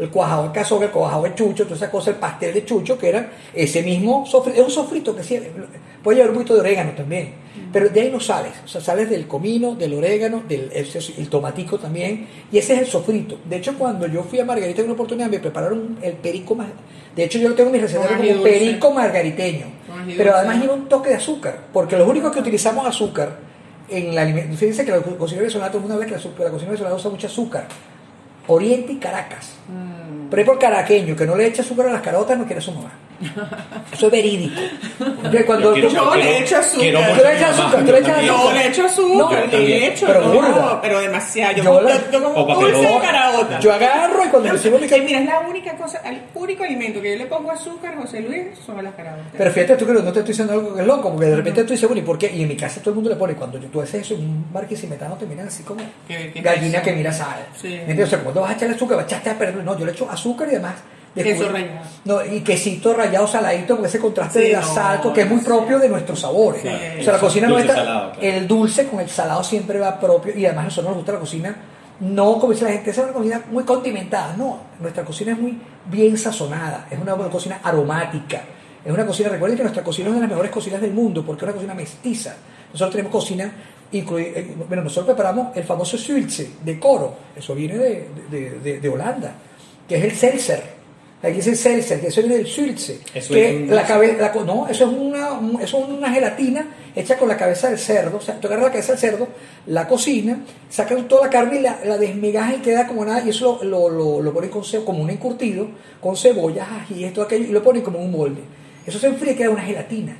[0.00, 2.96] el cuajado de cazón, el cuajado de chucho, toda esa cosa, el pastel de chucho,
[2.98, 5.38] que era ese mismo sofrito, es un sofrito que sí,
[6.02, 7.34] puede llevar un poquito de orégano también,
[7.72, 10.86] pero de ahí no sales, o sea, sales del comino, del orégano, del el,
[11.18, 13.38] el tomatico también, y ese es el sofrito.
[13.44, 16.68] De hecho, cuando yo fui a Margarita en una oportunidad, me prepararon el perico más,
[17.14, 18.42] de hecho yo lo tengo en mi receta Con como dulce.
[18.50, 19.66] perico margariteño,
[20.02, 20.38] ají pero dulce.
[20.38, 23.36] además lleva un toque de azúcar, porque los únicos que utilizamos azúcar
[23.90, 26.18] en la alimentación, fíjense que la co- cocina venezolana, todo el mundo habla que la,
[26.44, 27.66] la cocina venezolana usa mucho azúcar,
[28.50, 29.54] Oriente y Caracas.
[30.28, 32.72] Por ejemplo, el caraqueño que no le echa azúcar a las carotas no quiere su
[32.72, 32.92] mamá.
[33.92, 34.60] Eso es verídico.
[35.46, 36.80] Cuando Yo quiero- tú- Yo quiero- le echo azúcar.
[36.80, 38.24] quiero Tú le echas azúcar, tú le echas.
[38.24, 39.82] Yo le echo azúcar, No, le también.
[39.92, 40.80] echo, Pero no, burda.
[40.80, 41.56] pero demasiado.
[41.56, 42.00] Yo, Yo la-
[42.34, 43.60] como dulce de carabota.
[43.60, 47.00] Yo agarro y cuando recibo mi Sí, mira, es la única cosa, el único alimento
[47.02, 49.26] que yo le pongo azúcar, José Luis, son las carabotas.
[49.36, 51.64] Pero fíjate tú que no te estoy diciendo algo que es loco, porque de repente
[51.64, 52.32] tú dices, bueno, ¿y por qué?
[52.34, 55.14] Y en mi casa todo el mundo le pone, cuando tú haces eso un barquisimetano
[55.16, 57.46] te miran así como ¿Qué- qué gallina que mira sal.
[57.60, 57.78] Sí.
[58.22, 59.62] Cuando vas a echarle azúcar, vas a echarte a perder.
[59.64, 60.74] No, yo le echo azúcar y demás.
[61.14, 61.80] Queso rallado.
[62.04, 65.28] No, y quesito rallado saladito, porque ese contraste Sí, de la no, sal, que es
[65.30, 66.62] muy propio de nuestros sabores.
[66.62, 66.68] Sí.
[67.00, 68.26] O sea, la cocina Dulce nuestra, salado, claro.
[68.36, 71.18] el dulce con el salado siempre va propio, y además a nosotros nos gusta la
[71.18, 71.56] cocina,
[72.00, 75.38] no como dice la gente, esa es una cocina muy condimentada, no, nuestra cocina es
[75.38, 78.42] muy bien sazonada, es una cocina aromática,
[78.84, 81.24] es una cocina, recuerden que nuestra cocina es una de las mejores cocinas del mundo,
[81.26, 82.34] porque es una cocina mestiza.
[82.72, 83.52] Nosotros tenemos cocina,
[83.92, 88.80] inclui- eh, bueno, nosotros preparamos el famoso Zulce de coro, eso viene de, de- de-
[88.80, 89.32] de Holanda,
[89.88, 90.79] que es el seltzer.
[91.22, 92.98] Aquí dice seltzer, que eso viene del Zulce.
[93.14, 93.82] Eso que es un la
[94.46, 96.66] no, eso es, una, un- eso es una gelatina
[96.96, 98.16] hecha con la cabeza del cerdo.
[98.16, 99.28] O sea, tú agarras la cabeza del cerdo,
[99.66, 100.38] la cocina,
[100.70, 103.22] sacas toda la carne y la, la desmigajas y queda como nada.
[103.24, 105.68] Y eso lo, lo, lo, lo ponen con como un encurtido,
[106.00, 108.40] con cebollas, ají, esto, aquello, y lo ponen como en un molde.
[108.86, 110.16] Eso se enfría y queda una gelatina,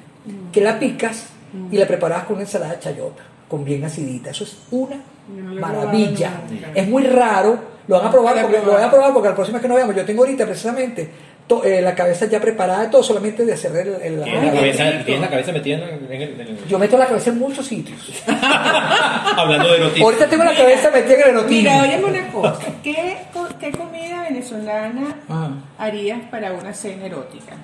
[0.53, 1.29] que la picas
[1.73, 4.31] y la preparas con una ensalada de chayota, con bien acidita.
[4.31, 4.97] Eso es una
[5.35, 6.43] no maravilla.
[6.75, 7.80] Es muy raro.
[7.91, 8.78] Lo van a probar Lo voy a porque lo probar.
[8.80, 11.11] voy a probar porque la próxima vez que nos veamos, yo tengo ahorita precisamente
[11.49, 14.84] to- eh, la cabeza ya preparada, todo solamente de hacer el, el- Tienes la- cabeza,
[15.05, 16.12] tienes la cabeza metida en el...
[16.12, 17.99] en el- Yo meto la cabeza en muchos sitios.
[19.36, 20.07] Hablando de erotismo.
[20.07, 21.70] Ahorita tengo la cabeza metida en el erotismo.
[21.70, 22.59] Mira, óyeme una cosa.
[22.84, 23.16] ¿Qué,
[23.59, 25.51] qué comida venezolana Ah.
[25.78, 27.55] harías para una cena erótica?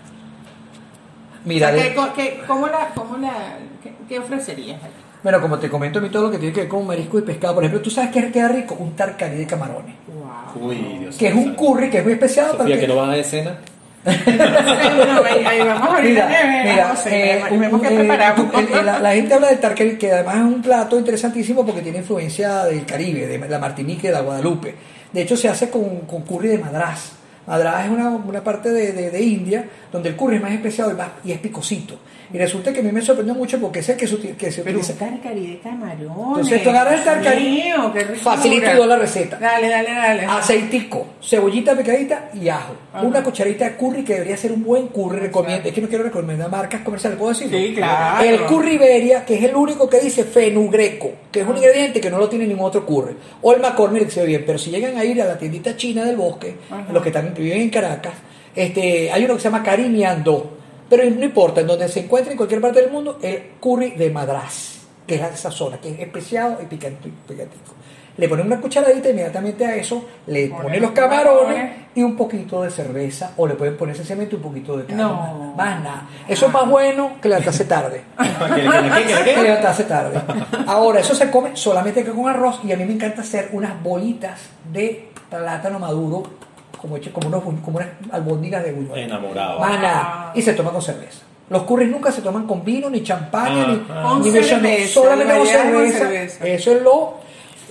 [1.44, 3.32] Mira, O sea, de- ¿qué, cómo la, cómo la,
[3.84, 4.82] qué, qué ofrecerías?
[4.82, 4.90] ahí?
[5.26, 7.22] Bueno, como te comento a mí todo lo que tiene que ver con marisco y
[7.22, 9.92] pescado, por ejemplo, tú sabes que queda rico un tarcarí de camarones,
[10.54, 10.68] Wow.
[10.68, 13.08] Uy, Dios que es un curry que es muy especial Sofía, que- que no vas
[13.08, 13.58] a de cena.
[14.04, 16.28] bueno, ahí, ahí vamos ahorita
[16.62, 20.36] Mira, no sé, eh, vemos qué eh, la, la gente habla del tarquerí, que además
[20.36, 24.20] es un plato interesantísimo porque tiene influencia del Caribe, de la Martinica y de la
[24.20, 24.76] Guadalupe.
[25.12, 27.15] De hecho, se hace con, con curry de madrás.
[27.46, 30.90] Madrás es una, una parte de, de- de India donde el curry es más especiado
[30.90, 31.98] y, más, y es picosito.
[32.32, 34.62] Y resulta que a mí me sorprendió mucho porque es el que se, que se
[34.62, 34.98] Pero utiliza.
[34.98, 36.08] tarcarí de camarones.
[36.10, 37.62] Entonces tú agarras el tarcarí,
[38.20, 39.38] facilito y la receta.
[39.38, 40.24] Dale, dale, dale.
[40.24, 42.74] Aceitico, cebollita picadita y ajo.
[42.92, 43.02] Ajá.
[43.06, 45.20] Una cucharita de curry que debería ser un buen curry.
[45.20, 47.56] Recomiendo, es que no quiero recomendar marcas comerciales, ¿puedo decirlo?
[47.58, 48.24] Sí, claro.
[48.24, 52.10] El curry Iberia, que es el único que dice fenugreco, que es un ingrediente que
[52.10, 53.14] no lo tiene ningún otro curry.
[53.42, 54.42] O el McCormick, que se ve bien.
[54.44, 56.92] Pero si llegan a ir a la tiendita china del bosque, Ajá.
[56.92, 58.14] los que están, que viven en Caracas,
[58.54, 60.52] este, hay uno que se llama Carimiando.
[60.88, 64.10] Pero no importa, en donde se encuentre en cualquier parte del mundo, el curry de
[64.10, 64.72] madrás.
[65.06, 67.74] que es esa zona, que es especiado y picante, picatico.
[68.16, 71.70] Le ponen una cucharadita inmediatamente a eso, le Ponen ponen los camarones.
[71.94, 75.02] y un poquito de cerveza, o le pueden poner sencillamente un poquito de carne.
[75.02, 75.54] No.
[75.56, 76.08] más- nada.
[76.26, 78.02] Eso es más bueno que levantarse tarde.
[78.54, 78.62] Que
[79.42, 80.20] levantarse tarde.
[80.66, 84.40] Ahora, eso se come solamente con arroz y a mí me encanta hacer unas bolitas
[84.72, 86.22] de plátano maduro,
[86.76, 88.96] como, hecho- como, unos, como unas albóndigas de buñuelo.
[88.96, 89.60] Enamorado.
[89.60, 90.32] Nada.
[90.34, 91.20] Y se toma con cerveza.
[91.48, 94.02] Los curries nunca se toman con vino, ni champaña, Ah, ni, ah.
[94.08, 95.98] Con ni bechamel, solamente con cerveza.
[95.98, 96.46] cerveza.
[96.46, 97.14] Eso es lo,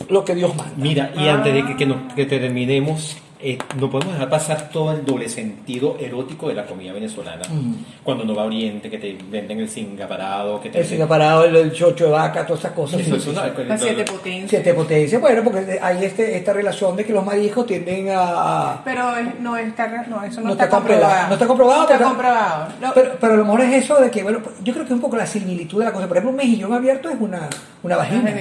[0.09, 0.71] lo que Dios manda.
[0.77, 4.93] Mira, y antes de que, que nos- que terminemos, eh, no podemos dejar pasar todo
[4.93, 7.43] el doble sentido erótico de la comida venezolana.
[7.49, 7.73] Mm.
[8.03, 11.05] Cuando uno va a Oriente, que te venden el cinga parado, que te El cine
[11.05, 13.01] parado, el, el chocho de vaca, todas esas cosas.
[13.01, 13.31] Eso sí, es sí,
[13.79, 14.49] siete potencias.
[14.49, 15.21] Siete potencias.
[15.21, 19.57] Bueno, porque hay este, esta relación de que los mariscos tienden a, Pero es- no
[19.57, 20.77] está, no, eso no, No está, está comprobado.
[20.77, 21.27] comprobado.
[21.27, 22.67] No está comprobado, No está pero- comprobado.
[22.81, 24.95] Lo- Pero, pero a lo mejor es eso de que, bueno, yo creo que es
[24.95, 26.07] un poco la similitud de la cosa.
[26.07, 27.49] Por ejemplo, un mejillón abierto es una,
[27.83, 28.33] una vagina.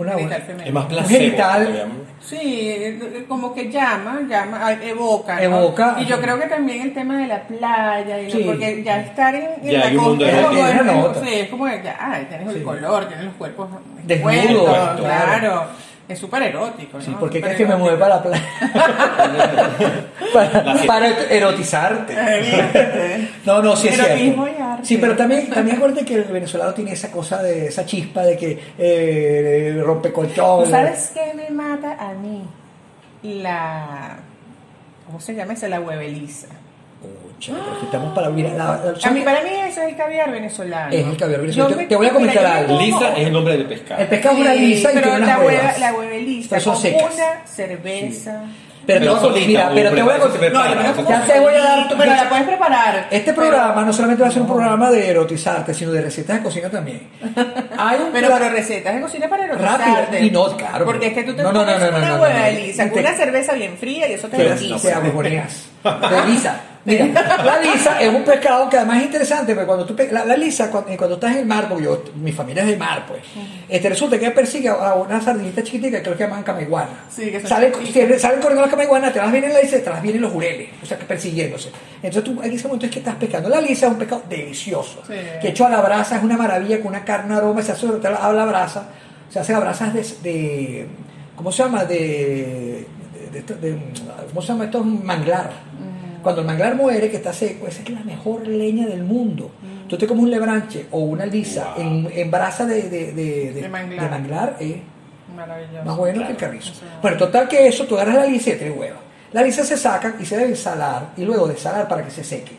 [0.00, 0.64] Una, femenino.
[0.66, 1.36] Es más placebo.
[2.20, 5.36] Sí, como que llama, llama, ah, evoca.
[5.36, 5.40] ¿no?
[5.42, 5.96] Evoca.
[6.00, 9.34] Y yo creo que también el tema de la playa, y lo- porque ya estar
[9.34, 12.58] en, en Ya la costa es como, es- sí, como que ya, ay, tienes Sí.
[12.58, 13.68] el color, tienes los cuerpos
[14.04, 14.98] Desnudos, claro.
[14.98, 15.66] claro.
[16.08, 17.18] Es súper erótico, Sí, ¿no?
[17.20, 18.44] ¿por qué Súper crees que me mueve para la playa?
[20.32, 22.14] para, para erotizarte.
[23.44, 24.60] No, no, sí es Erotismo cierto.
[24.60, 24.84] y arte.
[24.86, 28.36] Sí, pero también, también acuérdate que el venezolano tiene esa cosa de esa chispa de
[28.36, 30.70] que eh, rompe ¿Tú colchón.
[30.70, 32.42] sabes qué me mata a mí?
[33.22, 34.16] La...
[35.06, 35.68] ¿Cómo se llama esa?
[35.68, 36.48] La hueveliza.
[37.00, 37.52] Pucha,
[37.84, 40.92] estamos para mira, la- la- A mí, para mí eso es el caviar venezolano.
[40.92, 41.70] Es el caviar venezolano.
[41.70, 42.78] Te- me- te voy a comentar algo.
[42.80, 44.00] Lisa es el nombre del pescado.
[44.02, 46.72] El pescado es una lisa y pero tiene unas la, hueva, la hueveliza Pero son
[46.74, 47.14] con secas.
[47.14, 48.40] una cerveza.
[48.86, 50.18] Pero, Pero te voy a- solita, mira, pero te voy a.
[50.18, 53.06] No, Ya te voy a dar tu- Pero la puedes preparar.
[53.10, 56.36] Este Pero- programa no solamente va a ser un programa de erotizarte, sino de recetas
[56.38, 57.06] de cocina también.
[57.78, 59.84] Hay un Pero, recetas de cocina para erotizarte.
[59.84, 61.98] Rápido, y no, claro, Porque es que tú te no, no, pones no, no, una
[62.08, 62.58] no, no, hueva no, de no.
[62.60, 65.00] lisa Y te- una cerveza bien fría y eso te erotiza.
[65.00, 66.60] De lisa.
[66.88, 67.06] Mira,
[67.44, 70.70] la lisa es un pescado que además es interesante, porque cuando tú la, la lisa,
[70.70, 73.20] cuando, cuando estás en el mar, porque yo, mi familia es del mar, pues,
[73.68, 76.88] este, resulta que persigue a, una sardinita chiquitica que lo llaman camaiguana.
[77.10, 77.70] Sí, que salen,
[78.40, 80.86] corriendo las camaiguanas, te las vienen la lisa y te las vienen los jureles, o
[80.86, 81.70] sea, que persiguiéndose.
[82.02, 83.48] Entonces tú en ese momento es que estás pescando.
[83.48, 85.14] La lisa es un pescado delicioso, Sí.
[85.40, 88.32] que hecho a la brasa es una maravilla, con una carne, aroma, se hace a
[88.32, 88.88] la brasa,
[89.30, 90.86] se hace a brasas de, de
[91.36, 91.84] ¿cómo se llama?
[91.84, 92.86] De,
[93.32, 93.78] de- de- de-
[94.28, 94.82] ¿cómo se llama esto?
[94.82, 95.50] Manglar.
[96.22, 99.50] Cuando el manglar muere, que está seco, esa es la mejor leña del mundo.
[99.88, 103.68] Tú te comes un lebranche o una lisa en, en brasa de, de, de, De
[103.68, 104.04] manglar.
[104.04, 104.76] de manglar, es
[105.34, 105.84] Maravilloso.
[105.84, 106.72] más bueno que el carrizo.
[106.74, 106.80] Sí.
[107.00, 108.96] Bueno, total que eso, tú agarras la lisa y te hueva.
[109.32, 112.52] La lisa se saca y se debe salar y luego desalar para que se seque.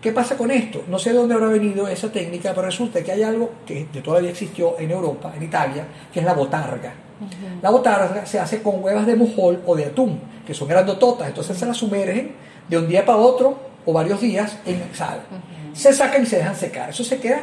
[0.00, 0.84] ¿Qué pasa con esto?
[0.88, 4.00] No sé de dónde habrá venido esa técnica, pero resulta que hay algo que de
[4.02, 6.92] todavía existió en Europa, en Italia, que es la botarga.
[7.62, 11.56] La botarga se hace con huevas de mujol o de atún, que son grandototas, entonces
[11.58, 12.32] se las sumergen
[12.68, 15.20] de un día para otro o varios días en sal.
[15.72, 16.90] Se sacan y se dejan secar.
[16.90, 17.40] Eso se queda.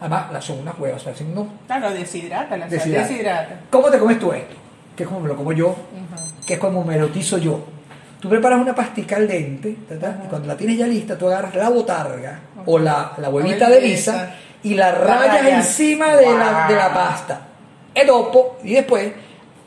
[0.00, 3.08] Además, las- son unas huevas, parecen unos Claro, deshidrata, la Deshidrata.
[3.08, 3.60] deshidrata.
[3.70, 4.54] ¿Cómo te comes tú esto?
[4.96, 5.76] Que es como me lo como yo,
[6.46, 7.60] que es como me erotizo yo.
[8.20, 11.26] Tú preparas una pastica al dente, ta, ta, y cuando la tienes ya lista, tú
[11.28, 16.14] agarras la botarga o la, la huevita O de el lisa y la rayas encima
[16.16, 17.40] de, la, de la pasta.
[17.94, 19.12] Edopo, y después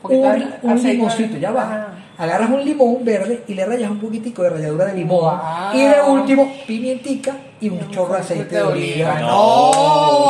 [0.02, 1.88] un, un limoncito, ya va.
[2.18, 5.20] Agarras un limón verde y le rayas un poquitico de ralladura de limón.
[5.20, 5.74] Guau.
[5.76, 9.20] Y de último, pimientica y un chorro de aceite de oliva.
[9.20, 10.28] No,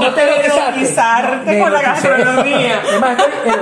[0.00, 0.22] No te
[1.46, 2.82] Me con la gastronomía.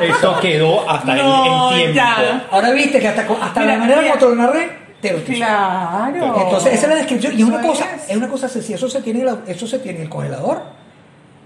[0.03, 1.95] Eso quedó hasta el- No, en tiempo.
[1.95, 2.47] ya.
[2.51, 4.15] Ahora viste que hasta, hasta Mira, la manera mira.
[4.15, 5.37] como te lo narré, te erotizó.
[5.37, 6.43] Claro.
[6.43, 7.33] Entonces, esa es la descripción.
[7.39, 8.11] Y es una cosa, es.
[8.11, 8.77] es una cosa sencilla.
[8.77, 10.63] Eso se tiene, en la- eso se tiene en el congelador.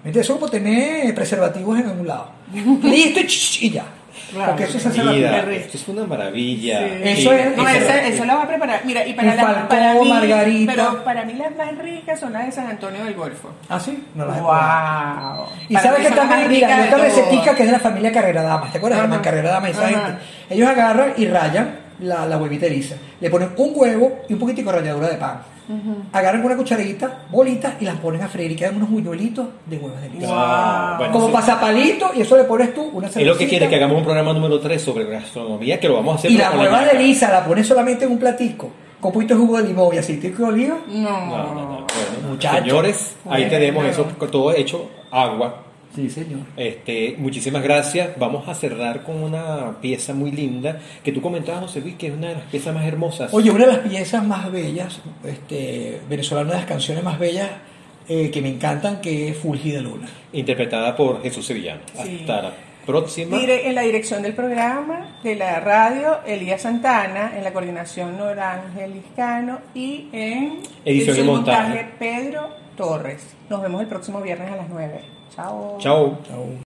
[0.05, 2.29] Eso es como tener preservativos en algún lado.
[2.83, 3.21] Listo
[3.61, 3.85] y ya.
[4.35, 4.51] Claro.
[4.51, 5.51] Porque eso se hace rico.
[5.51, 6.81] esto es una maravilla.
[6.81, 6.95] Sí.
[7.05, 8.81] Eso es- No, y eso, eso lo va a preparar.
[8.85, 10.73] Mira, y para, Un las- para mí, margarita.
[10.75, 13.51] pero para mí las más ricas son las de San Antonio del Golfo.
[13.69, 14.03] ¿Ah, sí?
[14.15, 15.37] No las he probado.
[15.37, 15.47] Wow.
[15.69, 18.73] Y sabes que también, mira, hay otra recetica que es de la familia Carrera Damas,
[18.73, 19.01] ¿te acuerdas?
[19.01, 20.13] Germán Carrera Damas, esa gente.
[20.51, 22.97] Ellos agarran y rayan la, la huevita lisa.
[23.21, 25.39] Le ponen un huevo y un poquitico de ralladura de pan.
[26.13, 30.01] Agarran una cucharadita, bolitas y las ponen a freír y quedan unos buñuelitos de huevos
[30.03, 30.27] de lisa.
[30.31, 31.33] Ah, bueno, Como sí.
[31.33, 33.49] pasapalito y eso le pones tú una Es lo que cervecita.
[33.49, 36.37] quiere que hagamos un programa número 3 sobre gastronomía, que lo vamos a hacer Y
[36.37, 39.65] la hueva de lisa la pones solamente en un platico, con poquito de jugo de
[39.69, 40.77] limón y aceite de oliva.
[40.89, 41.27] No.
[41.27, 41.67] No, no, no.
[41.87, 42.59] Bueno, Muchacho.
[42.65, 43.51] señores, ahí Bueno.
[43.51, 45.64] tenemos eso todo hecho, agua.
[45.95, 46.41] Sí, señor.
[46.57, 48.11] Este, muchísimas gracias.
[48.19, 52.13] Vamos a cerrar con una pieza muy linda que tú comentabas, José Luis, que es
[52.15, 53.33] una de las piezas más hermosas.
[53.33, 57.49] Oye, una de las piezas más bellas, este, venezolana, una de las canciones más bellas,
[58.09, 60.09] eh, que me encantan, que es Fulgida Luna.
[60.33, 61.81] Interpretada por Jesús Sevillano.
[62.03, 62.19] Sí.
[62.21, 62.53] Hasta la
[62.85, 63.39] próxima.
[63.39, 68.63] Dire- en la dirección del programa de la radio, Elías Santana, en la coordinación Nora
[68.65, 71.87] Ángel Liscano y en Edición y montaje.
[71.99, 73.35] Pedro Torres.
[73.49, 75.14] Nos vemos el próximo viernes a las 9.
[75.31, 75.79] Ciao.
[75.81, 76.17] Ciao.
[76.27, 76.64] Ciao.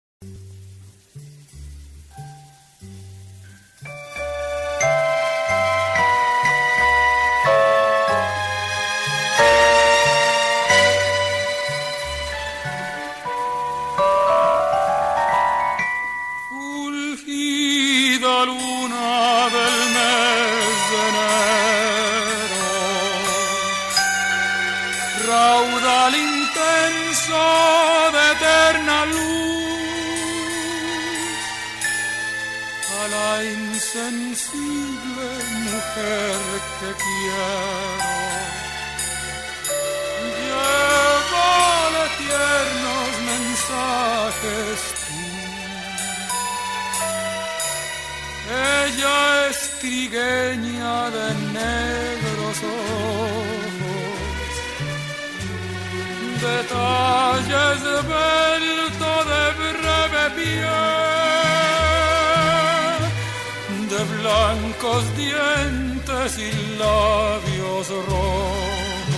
[35.99, 37.51] Mujer que quiero.
[40.47, 44.81] Llévale tiernos mensajes.
[48.51, 51.27] Ella es trigueña de
[51.59, 53.73] negros ojos,
[56.41, 61.18] detalles de velto de breve piel,
[64.21, 69.09] blancos dientes y labios rojos.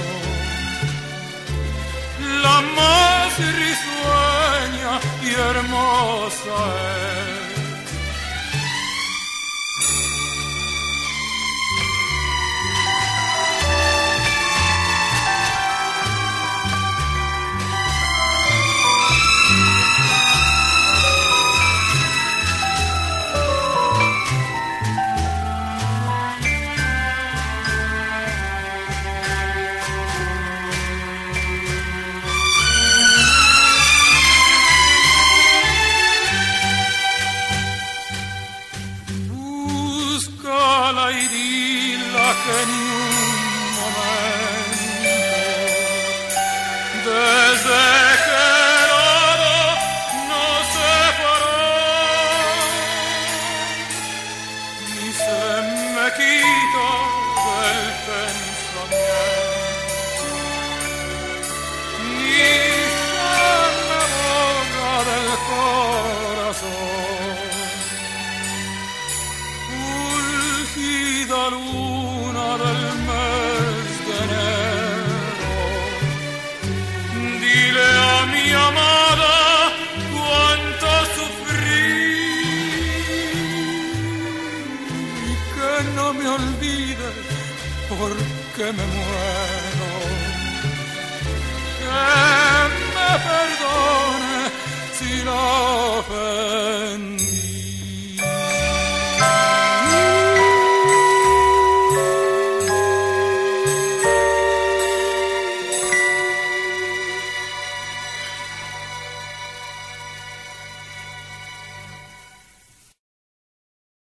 [2.42, 6.58] La más risueña y hermosa
[7.24, 7.29] es.